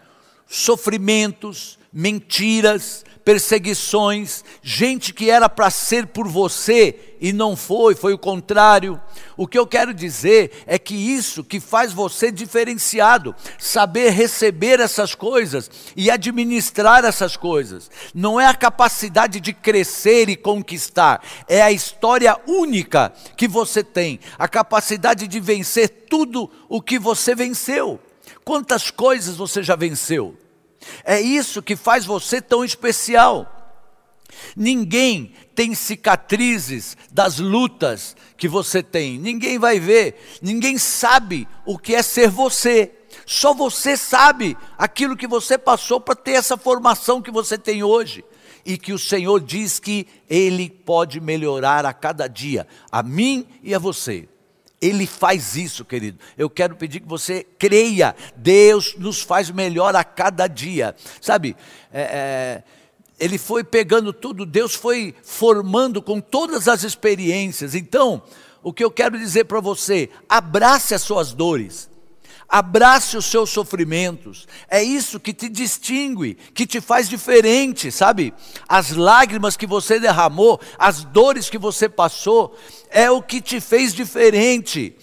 sofrimentos, 0.47 1.77
mentiras, 1.91 3.03
perseguições, 3.25 4.45
gente 4.61 5.13
que 5.13 5.29
era 5.29 5.49
para 5.49 5.69
ser 5.69 6.07
por 6.07 6.29
você 6.29 7.17
e 7.19 7.33
não 7.33 7.57
foi, 7.57 7.93
foi 7.93 8.13
o 8.13 8.17
contrário. 8.17 9.01
O 9.35 9.45
que 9.45 9.59
eu 9.59 9.67
quero 9.67 9.93
dizer 9.93 10.63
é 10.65 10.79
que 10.79 10.95
isso 10.95 11.43
que 11.43 11.59
faz 11.59 11.91
você 11.91 12.31
diferenciado, 12.31 13.35
saber 13.59 14.11
receber 14.11 14.79
essas 14.79 15.13
coisas 15.13 15.69
e 15.93 16.09
administrar 16.09 17.03
essas 17.03 17.35
coisas, 17.35 17.91
não 18.13 18.39
é 18.39 18.45
a 18.45 18.53
capacidade 18.53 19.41
de 19.41 19.51
crescer 19.51 20.29
e 20.29 20.35
conquistar, 20.37 21.21
é 21.49 21.61
a 21.61 21.71
história 21.71 22.39
única 22.47 23.11
que 23.35 23.47
você 23.47 23.83
tem, 23.83 24.21
a 24.39 24.47
capacidade 24.47 25.27
de 25.27 25.39
vencer 25.41 26.05
tudo 26.09 26.49
o 26.69 26.81
que 26.81 26.97
você 26.97 27.35
venceu. 27.35 27.99
Quantas 28.47 28.89
coisas 28.89 29.35
você 29.35 29.61
já 29.61 29.75
venceu? 29.75 30.33
É 31.03 31.19
isso 31.19 31.61
que 31.61 31.75
faz 31.75 32.05
você 32.05 32.41
tão 32.41 32.63
especial. 32.63 33.75
Ninguém 34.55 35.33
tem 35.53 35.75
cicatrizes 35.75 36.95
das 37.11 37.39
lutas 37.39 38.15
que 38.37 38.47
você 38.47 38.81
tem, 38.81 39.19
ninguém 39.19 39.59
vai 39.59 39.81
ver, 39.81 40.39
ninguém 40.41 40.77
sabe 40.77 41.45
o 41.65 41.77
que 41.77 41.93
é 41.93 42.01
ser 42.01 42.29
você. 42.29 42.93
Só 43.25 43.53
você 43.53 43.97
sabe 43.97 44.55
aquilo 44.77 45.17
que 45.17 45.27
você 45.27 45.57
passou 45.57 45.99
para 45.99 46.15
ter 46.15 46.31
essa 46.31 46.55
formação 46.55 47.21
que 47.21 47.29
você 47.29 47.57
tem 47.57 47.83
hoje. 47.83 48.23
E 48.65 48.77
que 48.77 48.93
o 48.93 48.99
Senhor 48.99 49.41
diz 49.41 49.77
que 49.77 50.07
Ele 50.29 50.69
pode 50.69 51.19
melhorar 51.19 51.85
a 51.85 51.91
cada 51.91 52.29
dia, 52.29 52.65
a 52.89 53.03
mim 53.03 53.45
e 53.61 53.75
a 53.75 53.79
você. 53.79 54.29
Ele 54.81 55.07
faz 55.07 55.55
isso, 55.55 55.83
querido. 55.83 56.19
Eu 56.37 56.49
quero 56.49 56.75
pedir 56.75 56.99
que 56.99 57.07
você 57.07 57.45
creia. 57.57 58.15
Deus 58.35 58.95
nos 58.97 59.21
faz 59.21 59.49
melhor 59.49 59.95
a 59.95 60.03
cada 60.03 60.47
dia. 60.47 60.95
Sabe, 61.19 61.55
é, 61.91 62.01
é, 62.01 62.63
ele 63.19 63.37
foi 63.37 63.63
pegando 63.63 64.13
tudo, 64.13 64.45
Deus 64.45 64.75
foi 64.75 65.15
formando 65.23 66.01
com 66.01 66.21
todas 66.21 66.67
as 66.67 66.83
experiências. 66.83 67.73
Então, 67.73 68.21
o 68.61 68.71
que 68.71 68.83
eu 68.83 68.91
quero 68.91 69.17
dizer 69.17 69.45
para 69.45 69.59
você, 69.59 70.09
abrace 70.29 70.93
as 70.93 71.01
suas 71.01 71.33
dores. 71.33 71.89
Abrace 72.49 73.17
os 73.17 73.25
seus 73.25 73.49
sofrimentos. 73.49 74.47
É 74.69 74.81
isso 74.81 75.19
que 75.19 75.33
te 75.33 75.49
distingue, 75.49 76.35
que 76.53 76.65
te 76.65 76.79
faz 76.79 77.09
diferente, 77.09 77.91
sabe? 77.91 78.33
As 78.67 78.91
lágrimas 78.91 79.57
que 79.57 79.67
você 79.67 79.99
derramou, 79.99 80.59
as 80.79 81.03
dores 81.03 81.49
que 81.49 81.57
você 81.57 81.89
passou, 81.89 82.57
é 82.89 83.11
o 83.11 83.21
que 83.21 83.41
te 83.41 83.59
fez 83.59 83.93
diferente 83.93 84.95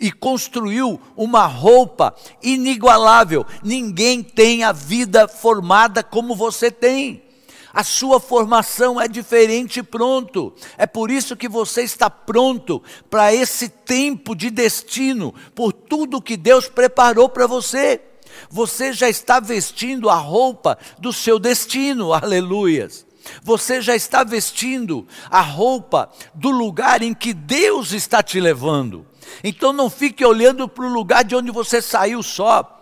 e 0.00 0.10
construiu 0.10 1.00
uma 1.16 1.46
roupa 1.46 2.14
inigualável. 2.42 3.46
Ninguém 3.62 4.22
tem 4.22 4.64
a 4.64 4.72
vida 4.72 5.28
formada 5.28 6.02
como 6.02 6.34
você 6.34 6.70
tem. 6.70 7.29
A 7.72 7.84
sua 7.84 8.18
formação 8.18 9.00
é 9.00 9.06
diferente 9.06 9.82
pronto. 9.82 10.52
É 10.76 10.86
por 10.86 11.10
isso 11.10 11.36
que 11.36 11.48
você 11.48 11.82
está 11.82 12.10
pronto 12.10 12.82
para 13.08 13.32
esse 13.34 13.68
tempo 13.68 14.34
de 14.34 14.50
destino, 14.50 15.34
por 15.54 15.72
tudo 15.72 16.22
que 16.22 16.36
Deus 16.36 16.68
preparou 16.68 17.28
para 17.28 17.46
você. 17.46 18.00
Você 18.48 18.92
já 18.92 19.08
está 19.08 19.40
vestindo 19.40 20.08
a 20.10 20.16
roupa 20.16 20.78
do 20.98 21.12
seu 21.12 21.38
destino, 21.38 22.12
aleluias. 22.14 23.06
Você 23.42 23.80
já 23.80 23.94
está 23.94 24.24
vestindo 24.24 25.06
a 25.30 25.40
roupa 25.40 26.10
do 26.34 26.50
lugar 26.50 27.02
em 27.02 27.14
que 27.14 27.32
Deus 27.32 27.92
está 27.92 28.22
te 28.22 28.40
levando. 28.40 29.06
Então 29.44 29.72
não 29.72 29.88
fique 29.88 30.24
olhando 30.24 30.68
para 30.68 30.84
o 30.84 30.92
lugar 30.92 31.22
de 31.22 31.36
onde 31.36 31.50
você 31.50 31.80
saiu 31.80 32.22
só, 32.22 32.76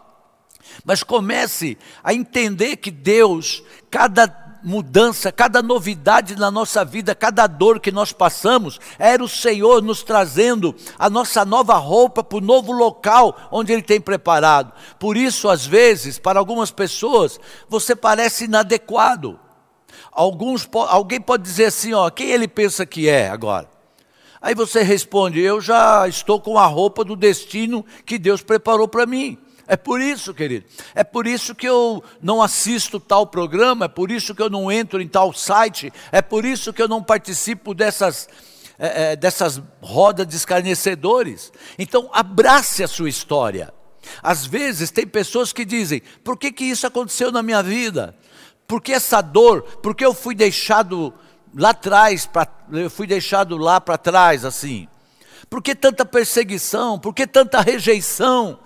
mas 0.84 1.02
comece 1.02 1.76
a 2.02 2.14
entender 2.14 2.76
que 2.76 2.90
Deus, 2.90 3.62
cada 3.90 4.47
mudança, 4.62 5.30
cada 5.32 5.62
novidade 5.62 6.36
na 6.36 6.50
nossa 6.50 6.84
vida, 6.84 7.14
cada 7.14 7.46
dor 7.46 7.80
que 7.80 7.90
nós 7.90 8.12
passamos, 8.12 8.80
era 8.98 9.22
o 9.22 9.28
Senhor 9.28 9.82
nos 9.82 10.02
trazendo 10.02 10.74
a 10.98 11.08
nossa 11.08 11.44
nova 11.44 11.74
roupa 11.74 12.22
para 12.22 12.38
o 12.38 12.42
novo 12.42 12.72
local 12.72 13.36
onde 13.50 13.72
Ele 13.72 13.82
tem 13.82 14.00
preparado. 14.00 14.72
Por 14.98 15.16
isso, 15.16 15.48
às 15.48 15.66
vezes, 15.66 16.18
para 16.18 16.38
algumas 16.38 16.70
pessoas, 16.70 17.38
você 17.68 17.94
parece 17.94 18.44
inadequado. 18.44 19.38
Alguns, 20.12 20.68
alguém 20.88 21.20
pode 21.20 21.42
dizer 21.44 21.66
assim, 21.66 21.92
ó, 21.94 22.10
quem 22.10 22.30
ele 22.30 22.48
pensa 22.48 22.84
que 22.84 23.08
é 23.08 23.28
agora? 23.28 23.68
Aí 24.40 24.54
você 24.54 24.82
responde, 24.82 25.40
eu 25.40 25.60
já 25.60 26.06
estou 26.08 26.40
com 26.40 26.58
a 26.58 26.66
roupa 26.66 27.04
do 27.04 27.16
destino 27.16 27.84
que 28.04 28.18
Deus 28.18 28.42
preparou 28.42 28.88
para 28.88 29.06
mim. 29.06 29.38
É 29.68 29.76
por 29.76 30.00
isso, 30.00 30.32
querido. 30.32 30.64
É 30.94 31.04
por 31.04 31.26
isso 31.26 31.54
que 31.54 31.68
eu 31.68 32.02
não 32.22 32.40
assisto 32.40 32.98
tal 32.98 33.26
programa, 33.26 33.84
é 33.84 33.88
por 33.88 34.10
isso 34.10 34.34
que 34.34 34.40
eu 34.40 34.48
não 34.48 34.72
entro 34.72 34.98
em 34.98 35.06
tal 35.06 35.30
site, 35.34 35.92
é 36.10 36.22
por 36.22 36.46
isso 36.46 36.72
que 36.72 36.80
eu 36.80 36.88
não 36.88 37.02
participo 37.02 37.74
dessas, 37.74 38.30
é, 38.78 39.12
é, 39.12 39.16
dessas 39.16 39.60
rodas 39.82 40.26
de 40.26 40.36
escarnecedores. 40.36 41.52
Então, 41.78 42.08
abrace 42.14 42.82
a 42.82 42.88
sua 42.88 43.10
história. 43.10 43.70
Às 44.22 44.46
vezes 44.46 44.90
tem 44.90 45.06
pessoas 45.06 45.52
que 45.52 45.66
dizem: 45.66 46.00
por 46.24 46.38
que, 46.38 46.50
que 46.50 46.64
isso 46.64 46.86
aconteceu 46.86 47.30
na 47.30 47.42
minha 47.42 47.62
vida? 47.62 48.16
Por 48.66 48.80
que 48.80 48.92
essa 48.92 49.20
dor? 49.20 49.60
Por 49.62 49.94
que 49.94 50.04
eu 50.04 50.14
fui 50.14 50.34
deixado 50.34 51.12
lá 51.54 51.70
atrás, 51.70 52.24
pra, 52.24 52.48
eu 52.72 52.88
fui 52.88 53.06
deixado 53.06 53.58
lá 53.58 53.82
para 53.82 53.98
trás 53.98 54.46
assim? 54.46 54.88
Por 55.50 55.62
que 55.62 55.74
tanta 55.74 56.06
perseguição? 56.06 56.98
Por 56.98 57.14
que 57.14 57.26
tanta 57.26 57.60
rejeição? 57.60 58.58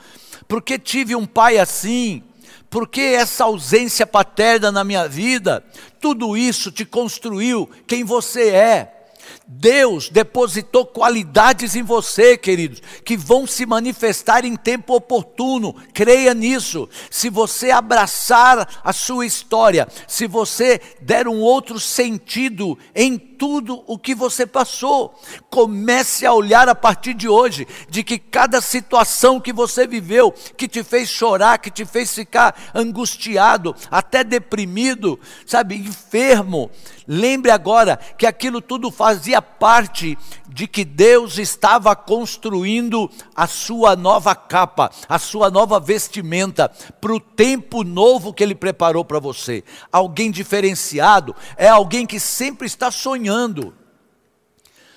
Porque 0.53 0.79
tive 0.79 1.17
um 1.17 1.25
pai 1.25 1.57
assim, 1.57 2.23
porque 2.69 3.01
essa 3.01 3.45
ausência 3.45 4.07
paterna 4.07 4.71
na 4.71 4.85
minha 4.85 5.09
vida, 5.09 5.65
tudo 5.99 6.37
isso 6.37 6.71
te 6.71 6.85
construiu 6.85 7.71
quem 7.87 8.05
você 8.05 8.51
é. 8.51 9.03
Deus 9.49 10.11
depositou 10.11 10.85
qualidades 10.85 11.75
em 11.75 11.83
você, 11.83 12.37
queridos, 12.37 12.83
que 13.03 13.17
vão 13.17 13.47
se 13.47 13.65
manifestar 13.65 14.45
em 14.45 14.55
tempo 14.55 14.95
oportuno. 14.95 15.75
Creia 15.95 16.35
nisso. 16.35 16.87
Se 17.11 17.31
você 17.31 17.71
abraçar 17.71 18.81
a 18.85 18.93
sua 18.93 19.25
história, 19.25 19.88
se 20.07 20.27
você 20.27 20.79
der 21.01 21.27
um 21.27 21.41
outro 21.41 21.81
sentido 21.81 22.79
em 22.95 23.17
tudo 23.42 23.83
o 23.88 23.98
que 23.98 24.14
você 24.14 24.46
passou, 24.46 25.18
comece 25.50 26.24
a 26.24 26.33
olhar 26.33 26.68
a 26.68 26.76
partir 26.76 27.12
de 27.12 27.28
hoje 27.28 27.66
de 27.88 28.05
que 28.05 28.16
cada 28.16 28.61
situação 28.61 29.40
que 29.40 29.52
você 29.52 29.85
viveu, 29.85 30.33
que 30.57 30.68
te 30.68 30.85
fez 30.85 31.09
chorar, 31.09 31.59
que 31.59 31.68
te 31.68 31.85
fez 31.85 32.14
ficar 32.14 32.55
angustiado, 32.72 33.74
até 33.90 34.22
deprimido, 34.22 35.18
sabe, 35.44 35.74
enfermo, 35.74 36.70
Lembre 37.07 37.50
agora 37.50 37.98
que 38.16 38.26
aquilo 38.26 38.61
tudo 38.61 38.90
fazia 38.90 39.42
parte 39.42 40.16
de 40.48 40.66
que 40.66 40.85
Deus 40.85 41.38
estava 41.38 41.96
construindo 41.96 43.11
a 43.35 43.46
sua 43.46 43.96
nova 43.96 44.35
capa, 44.35 44.90
a 45.09 45.18
sua 45.18 45.50
nova 45.50 45.81
vestimenta, 45.81 46.70
para 47.00 47.12
o 47.12 47.20
tempo 47.20 47.83
novo 47.83 48.33
que 48.33 48.42
Ele 48.42 48.55
preparou 48.55 49.05
para 49.05 49.18
você. 49.18 49.64
Alguém 49.90 50.31
diferenciado 50.31 51.35
é 51.57 51.68
alguém 51.68 52.07
que 52.07 52.20
sempre 52.20 52.66
está 52.66 52.90
sonhando. 52.90 53.32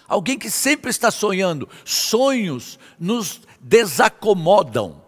Alguém 0.07 0.37
que 0.37 0.49
sempre 0.49 0.89
está 0.89 1.09
sonhando. 1.09 1.67
Sonhos 1.83 2.77
nos 2.99 3.41
desacomodam. 3.59 5.03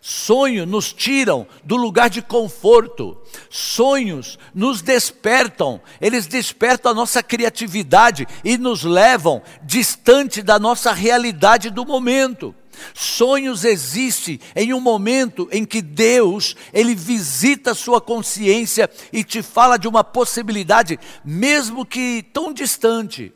Sonhos 0.00 0.66
nos 0.66 0.92
tiram 0.92 1.46
do 1.62 1.76
lugar 1.76 2.08
de 2.08 2.22
conforto. 2.22 3.20
Sonhos 3.50 4.38
nos 4.54 4.80
despertam. 4.80 5.80
Eles 6.00 6.26
despertam 6.26 6.92
a 6.92 6.94
nossa 6.94 7.22
criatividade 7.22 8.26
e 8.42 8.56
nos 8.56 8.82
levam 8.82 9.42
distante 9.62 10.42
da 10.42 10.58
nossa 10.58 10.92
realidade 10.92 11.70
do 11.70 11.84
momento. 11.84 12.54
Sonhos 12.94 13.64
existem 13.64 14.40
em 14.54 14.72
um 14.72 14.80
momento 14.80 15.48
em 15.52 15.64
que 15.64 15.82
Deus, 15.82 16.56
ele 16.72 16.94
visita 16.94 17.72
a 17.72 17.74
sua 17.74 18.00
consciência 18.00 18.90
e 19.12 19.24
te 19.24 19.42
fala 19.42 19.76
de 19.76 19.88
uma 19.88 20.04
possibilidade, 20.04 20.98
mesmo 21.24 21.84
que 21.84 22.24
tão 22.32 22.52
distante. 22.52 23.32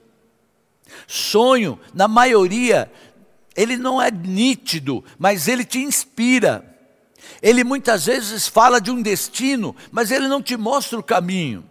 Sonho, 1.06 1.78
na 1.92 2.06
maioria, 2.08 2.90
ele 3.56 3.76
não 3.76 4.00
é 4.00 4.10
nítido, 4.10 5.04
mas 5.18 5.48
ele 5.48 5.64
te 5.64 5.78
inspira. 5.78 6.64
Ele 7.42 7.64
muitas 7.64 8.06
vezes 8.06 8.48
fala 8.48 8.80
de 8.80 8.90
um 8.90 9.00
destino, 9.00 9.74
mas 9.90 10.10
ele 10.10 10.28
não 10.28 10.42
te 10.42 10.56
mostra 10.56 10.98
o 10.98 11.02
caminho. 11.02 11.64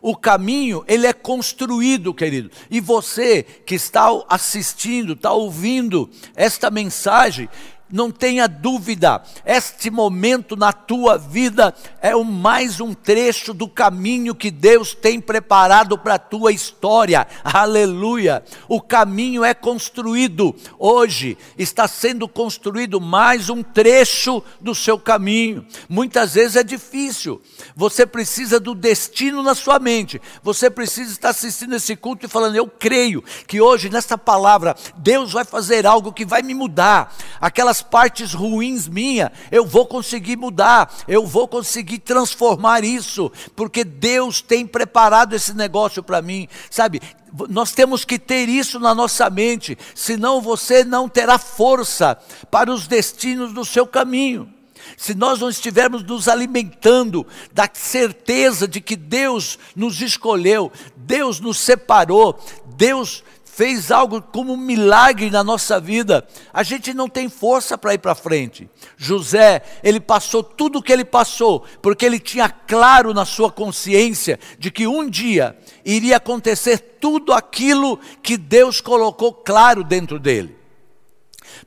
O 0.00 0.16
caminho, 0.16 0.84
ele 0.86 1.06
é 1.06 1.12
construído, 1.12 2.14
querido. 2.14 2.50
E 2.70 2.80
você 2.80 3.42
que 3.42 3.74
está 3.74 4.08
assistindo, 4.28 5.14
está 5.14 5.32
ouvindo 5.32 6.10
esta 6.34 6.70
mensagem, 6.70 7.48
não 7.94 8.10
tenha 8.10 8.48
dúvida, 8.48 9.22
este 9.46 9.88
momento 9.88 10.56
na 10.56 10.72
tua 10.72 11.16
vida 11.16 11.72
é 12.02 12.16
o 12.16 12.24
mais 12.24 12.80
um 12.80 12.92
trecho 12.92 13.54
do 13.54 13.68
caminho 13.68 14.34
que 14.34 14.50
Deus 14.50 14.96
tem 14.96 15.20
preparado 15.20 15.96
para 15.96 16.14
a 16.14 16.18
tua 16.18 16.50
história. 16.50 17.24
Aleluia! 17.44 18.42
O 18.68 18.80
caminho 18.80 19.44
é 19.44 19.54
construído. 19.54 20.52
Hoje 20.76 21.38
está 21.56 21.86
sendo 21.86 22.26
construído 22.26 23.00
mais 23.00 23.48
um 23.48 23.62
trecho 23.62 24.42
do 24.60 24.74
seu 24.74 24.98
caminho. 24.98 25.64
Muitas 25.88 26.34
vezes 26.34 26.56
é 26.56 26.64
difícil. 26.64 27.40
Você 27.76 28.04
precisa 28.04 28.58
do 28.58 28.74
destino 28.74 29.40
na 29.40 29.54
sua 29.54 29.78
mente. 29.78 30.20
Você 30.42 30.68
precisa 30.68 31.12
estar 31.12 31.28
assistindo 31.28 31.76
esse 31.76 31.94
culto 31.94 32.26
e 32.26 32.28
falando: 32.28 32.56
"Eu 32.56 32.66
creio 32.66 33.22
que 33.46 33.60
hoje 33.60 33.88
nesta 33.88 34.18
palavra 34.18 34.74
Deus 34.96 35.32
vai 35.32 35.44
fazer 35.44 35.86
algo 35.86 36.12
que 36.12 36.26
vai 36.26 36.42
me 36.42 36.54
mudar. 36.54 37.14
Aquelas 37.40 37.83
partes 37.84 38.34
ruins 38.34 38.88
minha, 38.88 39.30
eu 39.50 39.64
vou 39.64 39.86
conseguir 39.86 40.36
mudar, 40.36 40.92
eu 41.06 41.26
vou 41.26 41.46
conseguir 41.46 41.98
transformar 41.98 42.84
isso, 42.84 43.30
porque 43.54 43.84
Deus 43.84 44.40
tem 44.40 44.66
preparado 44.66 45.34
esse 45.34 45.54
negócio 45.54 46.02
para 46.02 46.20
mim, 46.20 46.48
sabe? 46.70 47.00
Nós 47.48 47.72
temos 47.72 48.04
que 48.04 48.18
ter 48.18 48.48
isso 48.48 48.78
na 48.80 48.94
nossa 48.94 49.28
mente, 49.28 49.76
senão 49.94 50.40
você 50.40 50.84
não 50.84 51.08
terá 51.08 51.38
força 51.38 52.16
para 52.50 52.72
os 52.72 52.86
destinos 52.86 53.52
do 53.52 53.64
seu 53.64 53.86
caminho. 53.86 54.52
Se 54.96 55.14
nós 55.14 55.40
não 55.40 55.48
estivermos 55.48 56.02
nos 56.02 56.28
alimentando 56.28 57.26
da 57.52 57.68
certeza 57.72 58.68
de 58.68 58.80
que 58.80 58.96
Deus 58.96 59.58
nos 59.74 60.00
escolheu, 60.00 60.70
Deus 60.96 61.40
nos 61.40 61.58
separou, 61.58 62.38
Deus 62.76 63.24
fez 63.54 63.92
algo 63.92 64.20
como 64.20 64.52
um 64.52 64.56
milagre 64.56 65.30
na 65.30 65.44
nossa 65.44 65.78
vida, 65.78 66.26
a 66.52 66.64
gente 66.64 66.92
não 66.92 67.08
tem 67.08 67.28
força 67.28 67.78
para 67.78 67.94
ir 67.94 67.98
para 67.98 68.14
frente. 68.14 68.68
José, 68.96 69.62
ele 69.82 70.00
passou 70.00 70.42
tudo 70.42 70.80
o 70.80 70.82
que 70.82 70.92
ele 70.92 71.04
passou, 71.04 71.64
porque 71.80 72.04
ele 72.04 72.18
tinha 72.18 72.48
claro 72.48 73.14
na 73.14 73.24
sua 73.24 73.52
consciência 73.52 74.40
de 74.58 74.72
que 74.72 74.88
um 74.88 75.08
dia 75.08 75.56
iria 75.84 76.16
acontecer 76.16 76.78
tudo 77.00 77.32
aquilo 77.32 78.00
que 78.22 78.36
Deus 78.36 78.80
colocou 78.80 79.32
claro 79.32 79.84
dentro 79.84 80.18
dele. 80.18 80.63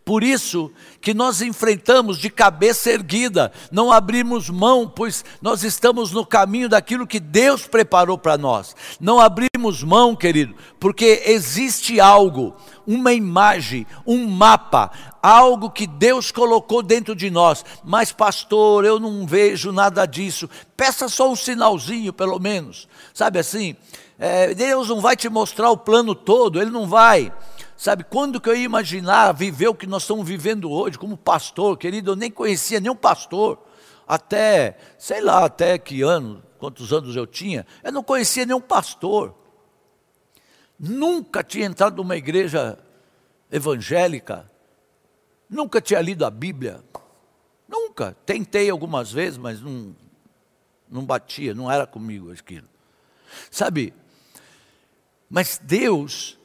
Por 0.03 0.23
isso 0.23 0.71
que 1.01 1.13
nós 1.13 1.41
enfrentamos 1.41 2.17
de 2.17 2.29
cabeça 2.29 2.89
erguida, 2.89 3.51
não 3.71 3.91
abrimos 3.91 4.49
mão, 4.49 4.91
pois 4.93 5.23
nós 5.41 5.63
estamos 5.63 6.11
no 6.11 6.25
caminho 6.25 6.69
daquilo 6.69 7.07
que 7.07 7.19
Deus 7.19 7.67
preparou 7.67 8.17
para 8.17 8.37
nós. 8.37 8.75
Não 8.99 9.19
abrimos 9.19 9.83
mão, 9.83 10.15
querido, 10.15 10.55
porque 10.79 11.23
existe 11.25 11.99
algo, 11.99 12.55
uma 12.85 13.13
imagem, 13.13 13.85
um 14.05 14.27
mapa, 14.27 14.91
algo 15.21 15.69
que 15.69 15.85
Deus 15.85 16.31
colocou 16.31 16.81
dentro 16.81 17.15
de 17.15 17.29
nós. 17.29 17.63
Mas, 17.83 18.11
pastor, 18.11 18.85
eu 18.85 18.99
não 18.99 19.25
vejo 19.25 19.71
nada 19.71 20.05
disso. 20.05 20.49
Peça 20.75 21.09
só 21.09 21.31
um 21.31 21.35
sinalzinho, 21.35 22.13
pelo 22.13 22.39
menos. 22.39 22.87
Sabe 23.13 23.39
assim? 23.39 23.75
É, 24.19 24.53
Deus 24.53 24.89
não 24.89 24.99
vai 24.99 25.15
te 25.15 25.29
mostrar 25.29 25.69
o 25.69 25.77
plano 25.77 26.15
todo, 26.15 26.59
Ele 26.61 26.71
não 26.71 26.87
vai. 26.87 27.31
Sabe, 27.77 28.03
quando 28.03 28.41
que 28.41 28.49
eu 28.49 28.55
ia 28.55 28.65
imaginar 28.65 29.31
viver 29.33 29.67
o 29.67 29.75
que 29.75 29.85
nós 29.85 30.01
estamos 30.01 30.27
vivendo 30.27 30.71
hoje 30.71 30.97
como 30.97 31.15
pastor, 31.15 31.77
querido? 31.77 32.11
Eu 32.11 32.15
nem 32.15 32.31
conhecia 32.31 32.79
nenhum 32.79 32.95
pastor. 32.95 33.63
Até, 34.07 34.77
sei 34.97 35.21
lá, 35.21 35.45
até 35.45 35.77
que 35.77 36.01
ano, 36.01 36.41
quantos 36.57 36.91
anos 36.91 37.15
eu 37.15 37.27
tinha, 37.27 37.67
eu 37.83 37.91
não 37.91 38.03
conhecia 38.03 38.47
nenhum 38.47 38.59
pastor. 38.59 39.35
Nunca 40.79 41.43
tinha 41.43 41.67
entrado 41.67 41.97
numa 41.97 42.17
igreja 42.17 42.79
evangélica. 43.51 44.49
Nunca 45.47 45.79
tinha 45.79 46.01
lido 46.01 46.25
a 46.25 46.31
Bíblia. 46.31 46.83
Nunca. 47.67 48.17
Tentei 48.25 48.71
algumas 48.71 49.11
vezes, 49.11 49.37
mas 49.37 49.61
não, 49.61 49.95
não 50.89 51.05
batia, 51.05 51.53
não 51.53 51.71
era 51.71 51.85
comigo 51.85 52.31
aquilo. 52.31 52.67
Sabe, 53.51 53.93
mas 55.29 55.59
Deus 55.61 56.36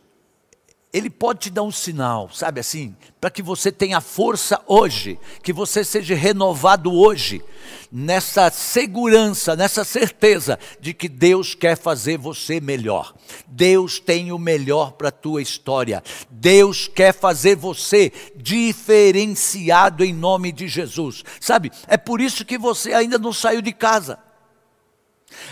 ele 0.93 1.09
pode 1.09 1.41
te 1.41 1.51
dar 1.51 1.63
um 1.63 1.71
sinal, 1.71 2.29
sabe 2.31 2.61
assim, 2.61 2.95
para 3.19 3.31
que 3.31 3.43
você 3.43 3.73
tenha 3.73 3.99
força 3.99 4.61
hoje, 4.67 5.19
que 5.43 5.51
você 5.51 5.83
seja 5.83 6.15
renovado 6.15 6.93
hoje, 6.93 7.43
nessa 7.91 8.51
segurança, 8.51 9.57
nessa 9.57 9.85
certeza 9.85 10.59
de 10.81 10.93
que 10.93 11.09
Deus 11.09 11.55
quer 11.55 11.79
fazer 11.79 12.19
você 12.19 12.61
melhor. 12.61 13.15
Deus 13.49 13.99
tem 13.99 14.33
o 14.33 14.39
melhor 14.39 14.93
para 14.93 15.09
a 15.09 15.13
tua 15.13 15.41
história. 15.41 16.03
Deus 16.29 16.89
quer 16.89 17.15
fazer 17.15 17.57
você 17.57 18.13
diferenciado 18.37 20.05
em 20.05 20.13
nome 20.13 20.53
de 20.53 20.69
Jesus. 20.69 21.25
Sabe? 21.41 21.73
É 21.87 21.97
por 21.97 22.21
isso 22.21 22.45
que 22.45 22.59
você 22.59 22.93
ainda 22.93 23.19
não 23.19 23.33
saiu 23.33 23.63
de 23.63 23.73
casa. 23.73 24.19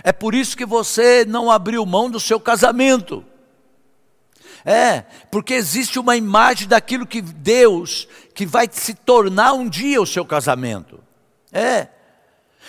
É 0.03 0.13
por 0.13 0.35
isso 0.35 0.55
que 0.55 0.67
você 0.67 1.25
não 1.25 1.51
abriu 1.51 1.87
mão 1.87 2.11
do 2.11 2.21
seu 2.21 2.39
casamento. 2.39 3.25
É, 4.65 5.05
porque 5.31 5.55
existe 5.55 5.99
uma 5.99 6.17
imagem 6.17 6.69
daquilo 6.69 7.07
que 7.07 7.23
Deus, 7.23 8.07
que 8.35 8.45
vai 8.45 8.69
se 8.71 8.95
tornar 8.95 9.55
um 9.55 9.69
dia 9.69 10.01
o 10.01 10.07
seu 10.07 10.25
casamento. 10.25 11.01
É. 11.53 11.89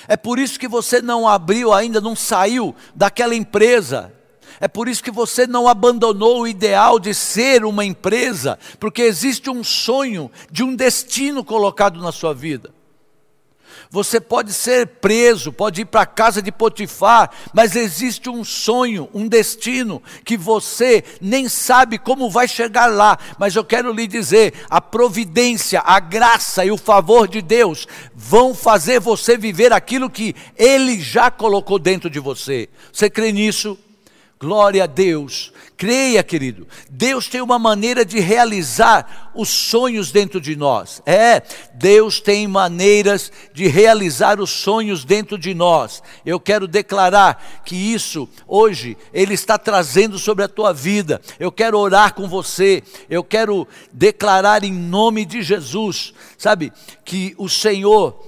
É 0.08 0.18
por 0.18 0.40
isso 0.40 0.60
que 0.60 0.68
você 0.68 1.02
não 1.02 1.28
abriu 1.28 1.74
ainda, 1.74 2.02
não 2.02 2.16
saiu 2.16 2.76
daquela 2.96 3.36
empresa. 3.36 4.14
É 4.60 4.68
por 4.68 4.88
isso 4.88 5.04
que 5.04 5.12
você 5.12 5.48
não 5.48 5.68
abandonou 5.68 6.42
o 6.42 6.48
ideal 6.48 7.00
de 7.00 7.14
ser 7.14 7.66
uma 7.66 7.84
empresa, 7.84 8.60
porque 8.80 9.02
existe 9.02 9.50
um 9.50 9.64
sonho 9.64 10.32
de 10.52 10.64
um 10.64 10.76
destino 10.76 11.44
colocado 11.44 12.00
na 12.00 12.12
sua 12.12 12.34
vida. 12.34 12.74
Você 13.94 14.22
pode 14.22 14.54
ser 14.54 14.88
preso, 14.88 15.52
pode 15.52 15.82
ir 15.82 15.86
para 15.86 16.04
a 16.04 16.06
casa 16.06 16.42
de 16.42 16.50
Potifar, 16.50 17.30
mas 17.54 17.76
existe 17.76 18.30
um 18.30 18.42
sonho, 18.42 19.10
um 19.14 19.28
destino 19.28 20.02
que 20.24 20.38
você 20.38 21.04
nem 21.20 21.50
sabe 21.50 21.98
como 21.98 22.30
vai 22.30 22.48
chegar 22.48 22.86
lá. 22.86 23.20
Mas 23.38 23.54
eu 23.54 23.66
quero 23.66 23.92
lhe 23.92 24.08
dizer: 24.08 24.54
a 24.70 24.80
providência, 24.80 25.82
a 25.84 26.00
graça 26.00 26.64
e 26.64 26.72
o 26.72 26.78
favor 26.78 27.28
de 27.28 27.42
Deus 27.42 27.86
vão 28.16 28.56
fazer 28.56 29.02
você 29.02 29.38
viver 29.38 29.74
aquilo 29.74 30.10
que 30.10 30.34
Ele 30.56 31.02
já 31.02 31.30
colocou 31.30 31.78
dentro 31.78 32.10
de 32.10 32.20
você. 32.20 32.70
Você 32.94 33.10
crê 33.10 33.34
nisso? 33.34 33.78
Glória 34.42 34.86
a 34.86 34.88
Deus. 34.88 35.54
Creia, 35.78 36.24
querido. 36.24 36.68
Deus 36.90 37.28
tem 37.28 37.42
uma 37.42 37.60
maneira 37.60 38.04
de 38.04 38.20
realizar 38.20 39.32
os 39.36 39.50
sonhos 39.50 40.12
dentro 40.12 40.42
de 40.42 40.56
nós. 40.56 41.00
É, 41.06 41.44
Deus 41.76 42.20
tem 42.20 42.48
maneiras 42.48 43.32
de 43.54 43.68
realizar 43.68 44.40
os 44.40 44.50
sonhos 44.50 45.06
dentro 45.06 45.38
de 45.38 45.54
nós. 45.54 46.02
Eu 46.26 46.40
quero 46.40 46.68
declarar 46.68 47.62
que 47.64 47.76
isso 47.76 48.28
hoje 48.48 48.98
ele 49.14 49.36
está 49.36 49.60
trazendo 49.60 50.18
sobre 50.18 50.44
a 50.44 50.48
tua 50.48 50.74
vida. 50.74 51.22
Eu 51.40 51.52
quero 51.52 51.78
orar 51.78 52.16
com 52.16 52.28
você. 52.28 52.82
Eu 53.08 53.24
quero 53.24 53.68
declarar 53.94 54.64
em 54.64 54.74
nome 54.74 55.24
de 55.24 55.44
Jesus, 55.44 56.16
sabe, 56.36 56.74
que 57.06 57.36
o 57.38 57.48
Senhor 57.48 58.20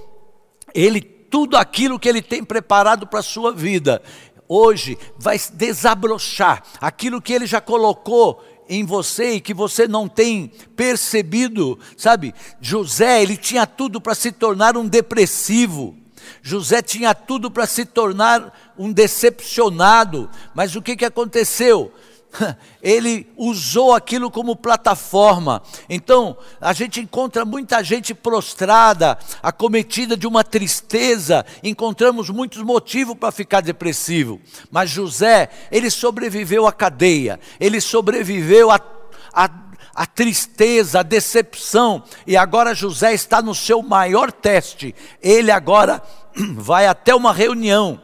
ele 0.72 1.00
tudo 1.00 1.56
aquilo 1.56 1.98
que 1.98 2.08
ele 2.08 2.22
tem 2.22 2.44
preparado 2.44 3.08
para 3.08 3.18
a 3.18 3.22
sua 3.22 3.50
vida, 3.50 4.00
hoje 4.48 4.98
vai 5.18 5.40
desabrochar 5.52 6.62
aquilo 6.80 7.20
que 7.20 7.32
ele 7.32 7.46
já 7.46 7.60
colocou 7.60 8.42
em 8.68 8.84
você 8.84 9.34
e 9.34 9.40
que 9.40 9.52
você 9.52 9.86
não 9.86 10.08
tem 10.08 10.50
percebido, 10.74 11.78
sabe? 11.96 12.34
José, 12.60 13.22
ele 13.22 13.36
tinha 13.36 13.66
tudo 13.66 14.00
para 14.00 14.14
se 14.14 14.32
tornar 14.32 14.76
um 14.76 14.86
depressivo. 14.88 15.96
José 16.42 16.80
tinha 16.80 17.14
tudo 17.14 17.50
para 17.50 17.66
se 17.66 17.84
tornar 17.84 18.74
um 18.78 18.92
decepcionado, 18.92 20.30
mas 20.54 20.74
o 20.74 20.82
que, 20.82 20.96
que 20.96 21.04
aconteceu? 21.04 21.92
ele 22.82 23.26
usou 23.36 23.94
aquilo 23.94 24.30
como 24.30 24.56
plataforma. 24.56 25.62
Então, 25.88 26.36
a 26.60 26.72
gente 26.72 27.00
encontra 27.00 27.44
muita 27.44 27.82
gente 27.82 28.14
prostrada, 28.14 29.18
acometida 29.42 30.16
de 30.16 30.26
uma 30.26 30.42
tristeza, 30.42 31.44
encontramos 31.62 32.30
muitos 32.30 32.62
motivos 32.62 33.16
para 33.16 33.32
ficar 33.32 33.60
depressivo. 33.60 34.40
Mas 34.70 34.90
José, 34.90 35.48
ele 35.70 35.90
sobreviveu 35.90 36.66
à 36.66 36.72
cadeia, 36.72 37.38
ele 37.60 37.80
sobreviveu 37.80 38.70
à, 38.70 40.06
tristeza, 40.06 41.00
à 41.00 41.02
decepção, 41.02 42.02
e 42.26 42.36
agora 42.36 42.74
José 42.74 43.14
está 43.14 43.40
no 43.40 43.54
seu 43.54 43.82
maior 43.82 44.32
teste. 44.32 44.94
Ele 45.22 45.50
agora 45.50 46.02
vai 46.56 46.86
até 46.86 47.14
uma 47.14 47.32
reunião 47.32 48.00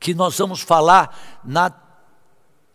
que 0.00 0.14
nós 0.14 0.38
vamos 0.38 0.60
falar 0.60 1.40
na 1.44 1.70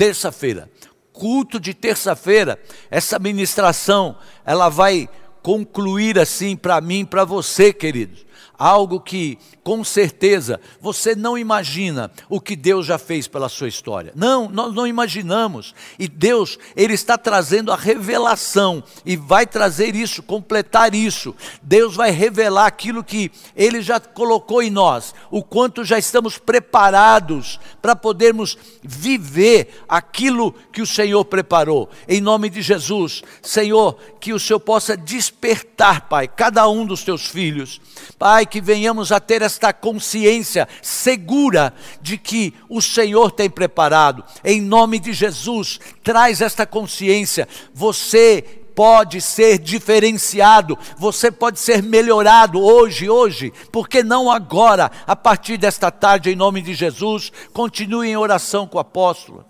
terça-feira. 0.03 0.69
Culto 1.13 1.59
de 1.59 1.73
terça-feira, 1.73 2.59
essa 2.91 3.17
ministração, 3.19 4.17
ela 4.43 4.67
vai 4.67 5.07
concluir 5.41 6.19
assim 6.19 6.57
para 6.57 6.81
mim, 6.81 7.05
para 7.05 7.23
você, 7.23 7.71
queridos 7.71 8.25
algo 8.63 9.01
que 9.01 9.37
com 9.61 9.83
certeza 9.83 10.59
você 10.79 11.15
não 11.15 11.37
imagina 11.37 12.09
o 12.29 12.39
que 12.39 12.55
Deus 12.55 12.85
já 12.85 12.97
fez 12.97 13.27
pela 13.27 13.49
sua 13.49 13.67
história. 13.67 14.13
Não, 14.15 14.49
nós 14.49 14.73
não 14.73 14.87
imaginamos. 14.87 15.75
E 15.99 16.07
Deus, 16.07 16.57
Ele 16.73 16.93
está 16.93 17.17
trazendo 17.17 17.73
a 17.73 17.75
revelação 17.75 18.81
e 19.05 19.17
vai 19.17 19.45
trazer 19.45 19.95
isso, 19.95 20.23
completar 20.23 20.95
isso. 20.95 21.35
Deus 21.61 21.95
vai 21.95 22.09
revelar 22.11 22.65
aquilo 22.65 23.03
que 23.03 23.29
Ele 23.53 23.81
já 23.81 23.99
colocou 23.99 24.63
em 24.63 24.69
nós, 24.69 25.13
o 25.29 25.43
quanto 25.43 25.83
já 25.83 25.99
estamos 25.99 26.37
preparados 26.37 27.59
para 27.81 27.97
podermos 27.97 28.57
viver 28.81 29.83
aquilo 29.89 30.53
que 30.71 30.81
o 30.81 30.87
Senhor 30.87 31.25
preparou. 31.25 31.89
Em 32.07 32.21
nome 32.21 32.49
de 32.49 32.61
Jesus, 32.61 33.23
Senhor, 33.41 33.97
que 34.21 34.31
o 34.31 34.39
Senhor 34.39 34.61
possa 34.61 34.95
despertar, 34.95 36.07
Pai, 36.07 36.29
cada 36.29 36.65
um 36.69 36.85
dos 36.85 37.03
teus 37.03 37.27
filhos. 37.27 37.81
Pai, 38.17 38.45
que 38.53 38.61
venhamos 38.61 39.11
a 39.11 39.19
ter 39.19 39.41
esta 39.41 39.73
consciência 39.73 40.67
segura 40.79 41.73
de 41.99 42.19
que 42.19 42.53
o 42.69 42.83
Senhor 42.83 43.31
tem 43.31 43.49
preparado. 43.49 44.23
Em 44.43 44.61
nome 44.61 44.99
de 44.99 45.11
Jesus, 45.11 45.79
traz 46.03 46.39
esta 46.39 46.63
consciência. 46.63 47.47
Você 47.73 48.43
pode 48.75 49.21
ser 49.21 49.57
diferenciado, 49.57 50.77
você 50.99 51.31
pode 51.31 51.59
ser 51.59 51.81
melhorado 51.81 52.61
hoje, 52.61 53.09
hoje, 53.09 53.51
porque 53.71 54.03
não 54.03 54.29
agora, 54.29 54.91
a 55.07 55.15
partir 55.15 55.57
desta 55.57 55.89
tarde, 55.89 56.29
em 56.29 56.35
nome 56.35 56.61
de 56.61 56.75
Jesus, 56.75 57.31
continue 57.53 58.09
em 58.09 58.17
oração 58.17 58.67
com 58.67 58.77
o 58.77 58.81
apóstolo. 58.81 59.43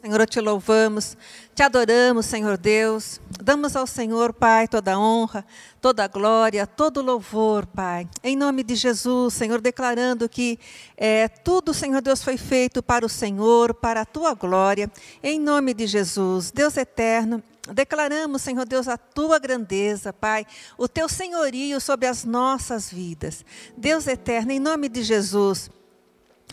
Senhor, 0.00 0.26
te 0.28 0.40
louvamos, 0.40 1.16
te 1.60 1.64
adoramos, 1.64 2.24
Senhor 2.24 2.56
Deus. 2.56 3.20
Damos 3.38 3.76
ao 3.76 3.86
Senhor, 3.86 4.32
Pai, 4.32 4.66
toda 4.66 4.94
a 4.94 4.98
honra, 4.98 5.44
toda 5.78 6.02
a 6.02 6.08
glória, 6.08 6.66
todo 6.66 7.00
o 7.00 7.02
louvor, 7.02 7.66
Pai. 7.66 8.08
Em 8.24 8.34
nome 8.34 8.62
de 8.62 8.74
Jesus, 8.74 9.34
Senhor, 9.34 9.60
declarando 9.60 10.26
que 10.26 10.58
é, 10.96 11.28
tudo, 11.28 11.74
Senhor 11.74 12.00
Deus, 12.00 12.24
foi 12.24 12.38
feito 12.38 12.82
para 12.82 13.04
o 13.04 13.10
Senhor, 13.10 13.74
para 13.74 14.00
a 14.00 14.04
tua 14.06 14.32
glória. 14.32 14.90
Em 15.22 15.38
nome 15.38 15.74
de 15.74 15.86
Jesus, 15.86 16.50
Deus 16.50 16.78
eterno, 16.78 17.42
Declaramos, 17.74 18.40
Senhor 18.40 18.64
Deus, 18.64 18.88
a 18.88 18.96
tua 18.96 19.38
grandeza, 19.38 20.14
Pai, 20.14 20.46
o 20.78 20.88
teu 20.88 21.08
senhorio 21.10 21.78
sobre 21.78 22.06
as 22.06 22.24
nossas 22.24 22.90
vidas. 22.90 23.44
Deus 23.76 24.06
eterno, 24.06 24.50
em 24.50 24.58
nome 24.58 24.88
de 24.88 25.02
Jesus, 25.02 25.70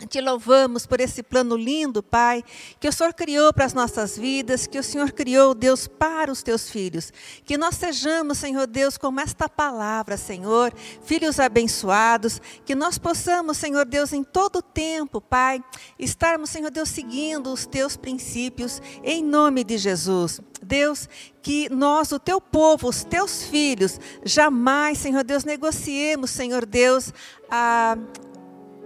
te 0.06 0.22
louvamos 0.22 0.86
por 0.86 1.02
esse 1.02 1.24
plano 1.24 1.56
lindo, 1.56 2.04
Pai, 2.04 2.44
que 2.80 2.88
o 2.88 2.92
Senhor 2.92 3.14
criou 3.14 3.54
para 3.54 3.66
as 3.66 3.74
nossas 3.74 4.18
vidas, 4.18 4.68
que 4.68 4.78
o 4.78 4.84
Senhor 4.84 5.12
criou, 5.12 5.54
Deus, 5.54 5.88
para 5.88 6.32
os 6.32 6.44
teus 6.44 6.70
filhos. 6.70 7.12
Que 7.44 7.58
nós 7.58 7.76
sejamos, 7.76 8.38
Senhor 8.38 8.68
Deus, 8.68 8.98
como 8.98 9.20
esta 9.20 9.50
palavra, 9.50 10.18
Senhor, 10.18 10.74
filhos 11.04 11.40
abençoados, 11.40 12.42
que 12.66 12.76
nós 12.76 12.98
possamos, 12.98 13.58
Senhor 13.58 13.86
Deus, 13.86 14.14
em 14.14 14.24
todo 14.24 14.62
tempo, 14.62 15.20
Pai, 15.20 15.64
estarmos, 15.98 16.50
Senhor 16.50 16.70
Deus, 16.70 16.90
seguindo 16.90 17.52
os 17.52 17.66
teus 17.66 17.98
princípios, 17.98 18.82
em 19.04 19.24
nome 19.24 19.64
de 19.64 19.78
Jesus. 19.78 20.42
Deus, 20.62 21.08
que 21.42 21.70
nós, 21.70 22.12
o 22.12 22.20
teu 22.20 22.42
povo, 22.42 22.90
os 22.90 23.04
teus 23.04 23.44
filhos, 23.44 24.00
jamais, 24.24 24.98
Senhor 24.98 25.24
Deus, 25.24 25.44
negociemos, 25.44 26.32
Senhor 26.32 26.66
Deus, 26.66 27.14
a 27.50 27.98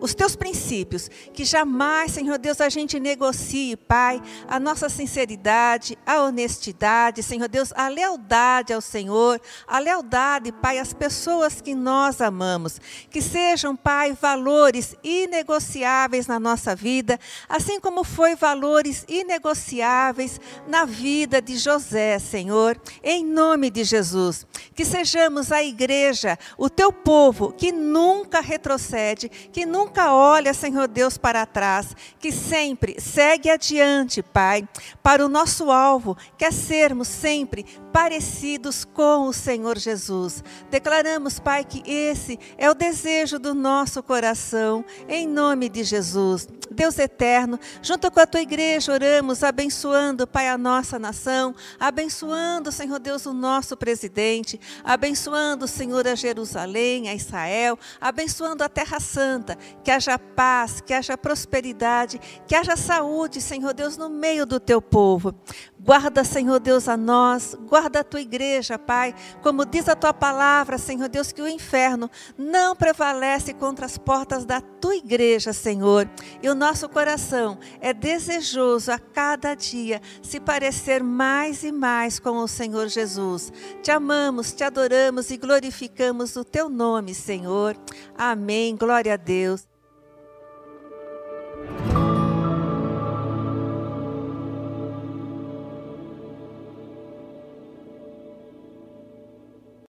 os 0.02 0.16
teus 0.16 0.36
princípios, 0.36 1.08
que 1.32 1.45
jamais, 1.45 2.12
Senhor 2.12 2.39
Deus, 2.39 2.60
a 2.60 2.70
gente 2.70 2.99
negocie, 2.99 3.78
Pai, 3.78 4.20
a 4.47 4.60
nossa 4.60 4.89
sinceridade, 4.89 5.95
a 6.04 6.24
honestidade, 6.24 7.22
Senhor 7.22 7.47
Deus, 7.47 7.72
a 7.76 7.88
lealdade 7.88 8.74
ao 8.74 8.82
Senhor, 8.82 9.39
a 9.68 9.78
lealdade, 9.78 10.52
Pai, 10.52 10.80
às 10.80 10.91
pessoas 10.91 11.62
que 11.62 11.76
nós 11.76 12.20
amamos. 12.20 12.82
Que 13.12 13.22
sejam, 13.22 13.76
Pai, 13.76 14.18
valores 14.20 14.95
inegociáveis 15.04 16.26
na 16.26 16.39
nossa 16.39 16.76
vida, 16.76 17.20
assim 17.47 17.80
como 17.80 18.04
foi 18.04 18.36
valores 18.36 19.06
inegociáveis 19.08 20.41
na 20.68 20.84
vida 20.84 21.39
de 21.39 21.58
José, 21.58 22.18
Senhor, 22.18 22.82
em 23.04 23.24
nome 23.24 23.70
de 23.70 23.84
Jesus. 23.84 24.47
Que 24.74 24.84
sejamos 24.84 25.52
a 25.52 25.64
igreja, 25.64 26.39
o 26.58 26.72
teu 26.72 26.91
povo, 26.91 27.52
que 27.52 27.72
nunca 27.72 28.41
retrocede, 28.41 29.30
que 29.30 29.64
nunca 29.64 29.91
nunca 29.92 30.14
olha, 30.14 30.54
Senhor 30.54 30.88
Deus, 30.88 31.18
para 31.18 31.46
trás, 31.46 31.94
que 32.18 32.32
sempre 32.32 32.96
segue 32.98 33.50
adiante, 33.50 34.24
Pai, 34.24 34.66
para 35.04 35.26
o 35.26 35.28
nosso 35.28 35.70
alvo, 35.70 36.16
que 36.38 36.46
é 36.46 36.52
sermos 36.52 37.10
sempre 37.10 37.66
parecidos 37.92 38.86
com 38.86 39.28
o 39.28 39.34
Senhor 39.34 39.78
Jesus. 39.78 40.44
Declaramos, 40.70 41.39
Pai, 41.39 41.64
que 41.64 41.84
esse 41.86 42.39
é 42.58 42.70
o 42.70 42.74
desejo 42.74 43.38
do 43.38 43.54
nosso 43.54 44.02
coração, 44.02 44.84
em 45.08 45.28
nome 45.28 45.70
de 45.70 45.84
Jesus. 45.84 46.48
Deus 46.72 46.98
eterno, 46.98 47.60
junto 47.82 48.10
com 48.10 48.20
a 48.22 48.26
tua 48.26 48.42
igreja, 48.42 48.94
oramos, 48.94 49.44
abençoando, 49.44 50.26
Pai, 50.26 50.48
a 50.48 50.58
nossa 50.58 50.98
nação, 50.98 51.54
abençoando, 51.78 52.72
Senhor 52.72 52.98
Deus, 52.98 53.26
o 53.26 53.34
nosso 53.34 53.76
presidente, 53.76 54.60
abençoando, 54.84 55.68
Senhor, 55.68 56.08
a 56.08 56.16
Jerusalém, 56.16 57.10
a 57.10 57.14
Israel, 57.14 57.78
abençoando 58.00 58.64
a 58.64 58.70
Terra 58.70 59.02
Santa, 59.02 59.58
que 59.84 59.92
haja 59.92 60.18
paz, 60.18 60.80
que 60.80 60.94
haja 60.94 61.18
prosperidade, 61.18 62.20
que 62.48 62.56
haja 62.56 62.78
saúde, 62.78 63.42
Senhor 63.42 63.74
Deus, 63.74 63.98
no 63.98 64.10
meio 64.10 64.46
do 64.46 64.60
teu 64.60 64.82
povo. 64.82 65.36
Guarda, 65.78 66.24
Senhor 66.24 66.60
Deus, 66.60 66.88
a 66.88 66.96
nós, 66.96 67.56
guarda 67.82 68.02
a 68.02 68.04
tua 68.04 68.22
igreja, 68.22 68.78
Pai. 68.78 69.16
Como 69.42 69.66
diz 69.66 69.90
a 69.90 69.96
tua 69.96 70.14
palavra, 70.14 70.78
Senhor 70.78 71.10
Deus, 71.10 71.32
que 71.32 71.42
o 71.42 71.48
inferno 71.48 72.12
não 72.38 72.76
prevalece 72.76 73.54
contra 73.56 73.88
as 73.88 73.98
portas 73.98 74.46
da 74.46 74.62
tua 74.62 74.96
igreja, 74.96 75.52
Senhor. 75.52 76.08
E 76.44 76.50
o 76.50 76.54
nosso 76.54 76.88
coração 76.88 77.58
é 77.80 77.92
desejoso 77.92 78.92
a 78.92 79.00
cada 79.00 79.56
dia 79.56 80.00
se 80.22 80.40
parecer 80.40 81.02
mais 81.02 81.64
e 81.64 81.72
mais 81.72 82.20
com 82.20 82.38
o 82.38 82.48
Senhor 82.48 82.88
Jesus. 82.88 83.52
Te 83.82 83.90
amamos, 83.90 84.54
te 84.54 84.64
adoramos 84.64 85.32
e 85.32 85.38
glorificamos 85.38 86.36
o 86.36 86.44
teu 86.44 86.70
nome, 86.70 87.16
Senhor. 87.16 87.76
Amém. 88.16 88.76
Glória 88.76 89.16
a 89.16 89.18
Deus. 89.18 89.68